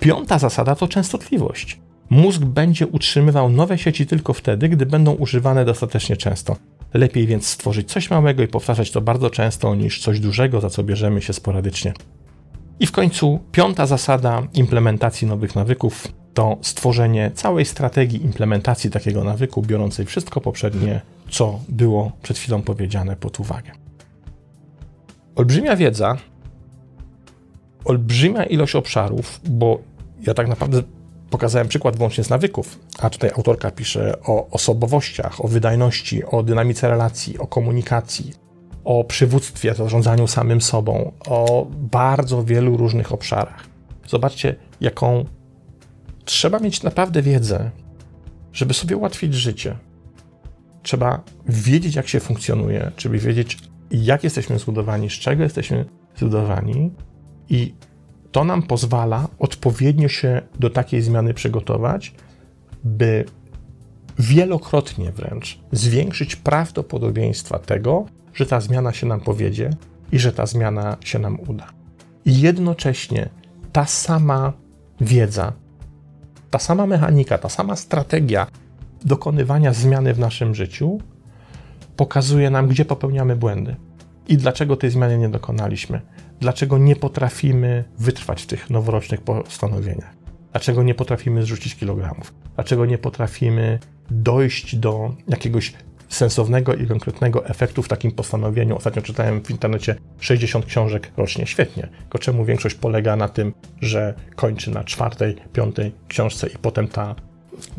Piąta 0.00 0.38
zasada 0.38 0.74
to 0.74 0.88
częstotliwość. 0.88 1.80
Mózg 2.10 2.42
będzie 2.42 2.86
utrzymywał 2.86 3.50
nowe 3.50 3.78
sieci 3.78 4.06
tylko 4.06 4.32
wtedy, 4.32 4.68
gdy 4.68 4.86
będą 4.86 5.12
używane 5.12 5.64
dostatecznie 5.64 6.16
często. 6.16 6.56
Lepiej 6.94 7.26
więc 7.26 7.46
stworzyć 7.46 7.92
coś 7.92 8.10
małego 8.10 8.42
i 8.42 8.48
powtarzać 8.48 8.90
to 8.90 9.00
bardzo 9.00 9.30
często, 9.30 9.74
niż 9.74 10.00
coś 10.00 10.20
dużego, 10.20 10.60
za 10.60 10.70
co 10.70 10.82
bierzemy 10.82 11.22
się 11.22 11.32
sporadycznie. 11.32 11.92
I 12.80 12.86
w 12.86 12.92
końcu 12.92 13.40
piąta 13.52 13.86
zasada 13.86 14.42
implementacji 14.54 15.26
nowych 15.26 15.54
nawyków 15.54 16.08
to 16.40 16.56
stworzenie 16.62 17.30
całej 17.34 17.64
strategii 17.64 18.24
implementacji 18.24 18.90
takiego 18.90 19.24
nawyku, 19.24 19.62
biorącej 19.62 20.06
wszystko 20.06 20.40
poprzednie, 20.40 21.00
co 21.30 21.60
było 21.68 22.12
przed 22.22 22.38
chwilą 22.38 22.62
powiedziane 22.62 23.16
pod 23.16 23.40
uwagę. 23.40 23.72
Olbrzymia 25.36 25.76
wiedza, 25.76 26.16
olbrzymia 27.84 28.44
ilość 28.44 28.74
obszarów, 28.74 29.40
bo 29.44 29.78
ja 30.26 30.34
tak 30.34 30.48
naprawdę 30.48 30.82
pokazałem 31.30 31.68
przykład 31.68 31.96
wyłącznie 31.96 32.24
z 32.24 32.30
nawyków, 32.30 32.78
a 32.98 33.10
tutaj 33.10 33.30
autorka 33.36 33.70
pisze 33.70 34.22
o 34.22 34.48
osobowościach, 34.50 35.44
o 35.44 35.48
wydajności, 35.48 36.24
o 36.24 36.42
dynamice 36.42 36.88
relacji, 36.88 37.38
o 37.38 37.46
komunikacji, 37.46 38.32
o 38.84 39.04
przywództwie, 39.04 39.74
zarządzaniu 39.74 40.26
samym 40.26 40.60
sobą, 40.60 41.12
o 41.26 41.66
bardzo 41.70 42.44
wielu 42.44 42.76
różnych 42.76 43.12
obszarach. 43.12 43.66
Zobaczcie, 44.08 44.56
jaką 44.80 45.24
trzeba 46.24 46.58
mieć 46.58 46.82
naprawdę 46.82 47.22
wiedzę, 47.22 47.70
żeby 48.52 48.74
sobie 48.74 48.96
ułatwić 48.96 49.34
życie. 49.34 49.76
Trzeba 50.82 51.24
wiedzieć, 51.48 51.94
jak 51.94 52.08
się 52.08 52.20
funkcjonuje, 52.20 52.92
trzeba 52.96 53.18
wiedzieć, 53.18 53.58
jak 53.90 54.24
jesteśmy 54.24 54.58
zbudowani, 54.58 55.10
z 55.10 55.12
czego 55.12 55.42
jesteśmy 55.42 55.84
zbudowani 56.16 56.90
i 57.48 57.74
to 58.32 58.44
nam 58.44 58.62
pozwala 58.62 59.28
odpowiednio 59.38 60.08
się 60.08 60.42
do 60.58 60.70
takiej 60.70 61.02
zmiany 61.02 61.34
przygotować, 61.34 62.14
by 62.84 63.24
wielokrotnie 64.18 65.12
wręcz 65.12 65.60
zwiększyć 65.72 66.36
prawdopodobieństwa 66.36 67.58
tego, 67.58 68.06
że 68.34 68.46
ta 68.46 68.60
zmiana 68.60 68.92
się 68.92 69.06
nam 69.06 69.20
powiedzie 69.20 69.70
i 70.12 70.18
że 70.18 70.32
ta 70.32 70.46
zmiana 70.46 70.96
się 71.04 71.18
nam 71.18 71.38
uda. 71.48 71.66
I 72.24 72.40
jednocześnie 72.40 73.28
ta 73.72 73.86
sama 73.86 74.52
wiedza, 75.00 75.52
ta 76.50 76.58
sama 76.58 76.86
mechanika, 76.86 77.38
ta 77.38 77.48
sama 77.48 77.76
strategia 77.76 78.46
dokonywania 79.04 79.72
zmiany 79.72 80.14
w 80.14 80.18
naszym 80.18 80.54
życiu 80.54 81.00
pokazuje 81.96 82.50
nam, 82.50 82.68
gdzie 82.68 82.84
popełniamy 82.84 83.36
błędy 83.36 83.76
i 84.28 84.36
dlaczego 84.36 84.76
tej 84.76 84.90
zmiany 84.90 85.18
nie 85.18 85.28
dokonaliśmy 85.28 86.00
dlaczego 86.40 86.78
nie 86.78 86.96
potrafimy 86.96 87.84
wytrwać 87.98 88.42
w 88.42 88.46
tych 88.46 88.70
noworocznych 88.70 89.20
postanowieniach, 89.20 90.14
dlaczego 90.52 90.82
nie 90.82 90.94
potrafimy 90.94 91.42
zrzucić 91.42 91.76
kilogramów, 91.76 92.34
dlaczego 92.54 92.86
nie 92.86 92.98
potrafimy 92.98 93.78
dojść 94.10 94.76
do 94.76 95.14
jakiegoś 95.28 95.72
sensownego 96.10 96.74
i 96.74 96.86
konkretnego 96.86 97.46
efektu 97.46 97.82
w 97.82 97.88
takim 97.88 98.12
postanowieniu. 98.12 98.76
Ostatnio 98.76 99.02
czytałem 99.02 99.44
w 99.44 99.50
internecie 99.50 99.96
60 100.20 100.66
książek 100.66 101.12
rocznie. 101.16 101.46
Świetnie. 101.46 101.88
Tylko 102.00 102.18
czemu 102.18 102.44
większość 102.44 102.74
polega 102.74 103.16
na 103.16 103.28
tym, 103.28 103.52
że 103.80 104.14
kończy 104.36 104.70
na 104.70 104.84
czwartej, 104.84 105.36
piątej 105.52 105.92
książce 106.08 106.46
i 106.46 106.58
potem 106.58 106.88
ta, 106.88 107.14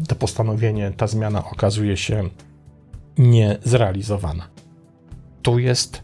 to 0.08 0.16
postanowienie, 0.16 0.92
ta 0.98 1.08
zmiana 1.08 1.46
okazuje 1.46 1.98
się 1.98 2.30
niezrealizowana. 3.18 4.48
Tu 5.42 5.60
jest 5.60 6.04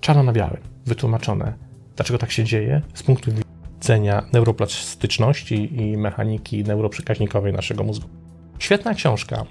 czarno 0.00 0.22
na 0.22 0.32
białym 0.32 0.60
wytłumaczone, 0.86 1.66
Dlaczego 1.96 2.18
tak 2.18 2.32
się 2.32 2.44
dzieje? 2.44 2.82
Z 2.94 3.02
punktu 3.02 3.30
widzenia 3.80 4.26
neuroplastyczności 4.32 5.82
i 5.82 5.96
mechaniki 5.96 6.64
neuroprzekaźnikowej 6.64 7.52
naszego 7.52 7.84
mózgu. 7.84 8.08
Świetna 8.58 8.94
książka. 8.94 9.44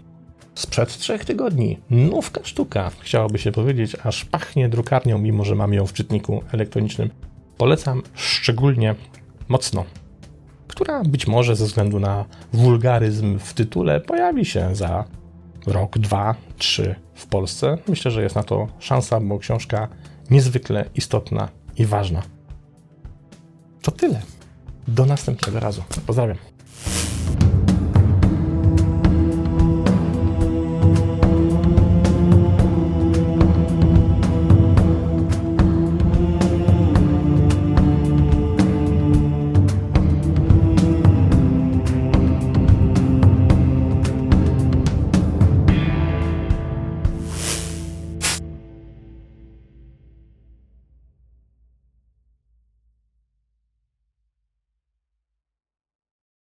Sprzed 0.56 0.98
trzech 0.98 1.26
tygodni. 1.26 1.80
Nówka 1.90 2.42
sztuka, 2.44 2.92
chciałoby 3.00 3.38
się 3.38 3.52
powiedzieć, 3.52 3.96
aż 4.04 4.26
pachnie 4.26 4.70
drukarnią, 4.70 5.18
mimo 5.18 5.44
że 5.46 5.56
mam 5.56 5.74
ją 5.74 5.86
w 5.86 5.94
czytniku 5.94 6.44
elektronicznym. 6.52 7.10
Polecam 7.58 8.02
szczególnie 8.14 8.96
mocno. 9.48 9.86
Która 10.68 11.04
być 11.04 11.28
może 11.28 11.56
ze 11.56 11.66
względu 11.66 12.00
na 12.00 12.26
wulgaryzm 12.54 13.40
w 13.40 13.54
tytule 13.54 14.00
pojawi 14.00 14.46
się 14.46 14.76
za 14.76 15.06
rok, 15.68 15.98
dwa, 15.98 16.36
trzy 16.58 16.96
w 17.14 17.28
Polsce. 17.28 17.78
Myślę, 17.88 18.12
że 18.12 18.24
jest 18.24 18.36
na 18.36 18.44
to 18.44 18.68
szansa, 18.80 19.20
bo 19.20 19.40
książka 19.40 19.88
niezwykle 20.30 20.86
istotna 20.96 21.50
i 21.78 21.86
ważna. 21.86 22.22
To 23.82 23.92
tyle. 23.92 24.22
Do 24.88 25.06
następnego 25.06 25.60
razu. 25.60 25.84
Pozdrawiam. 26.08 26.55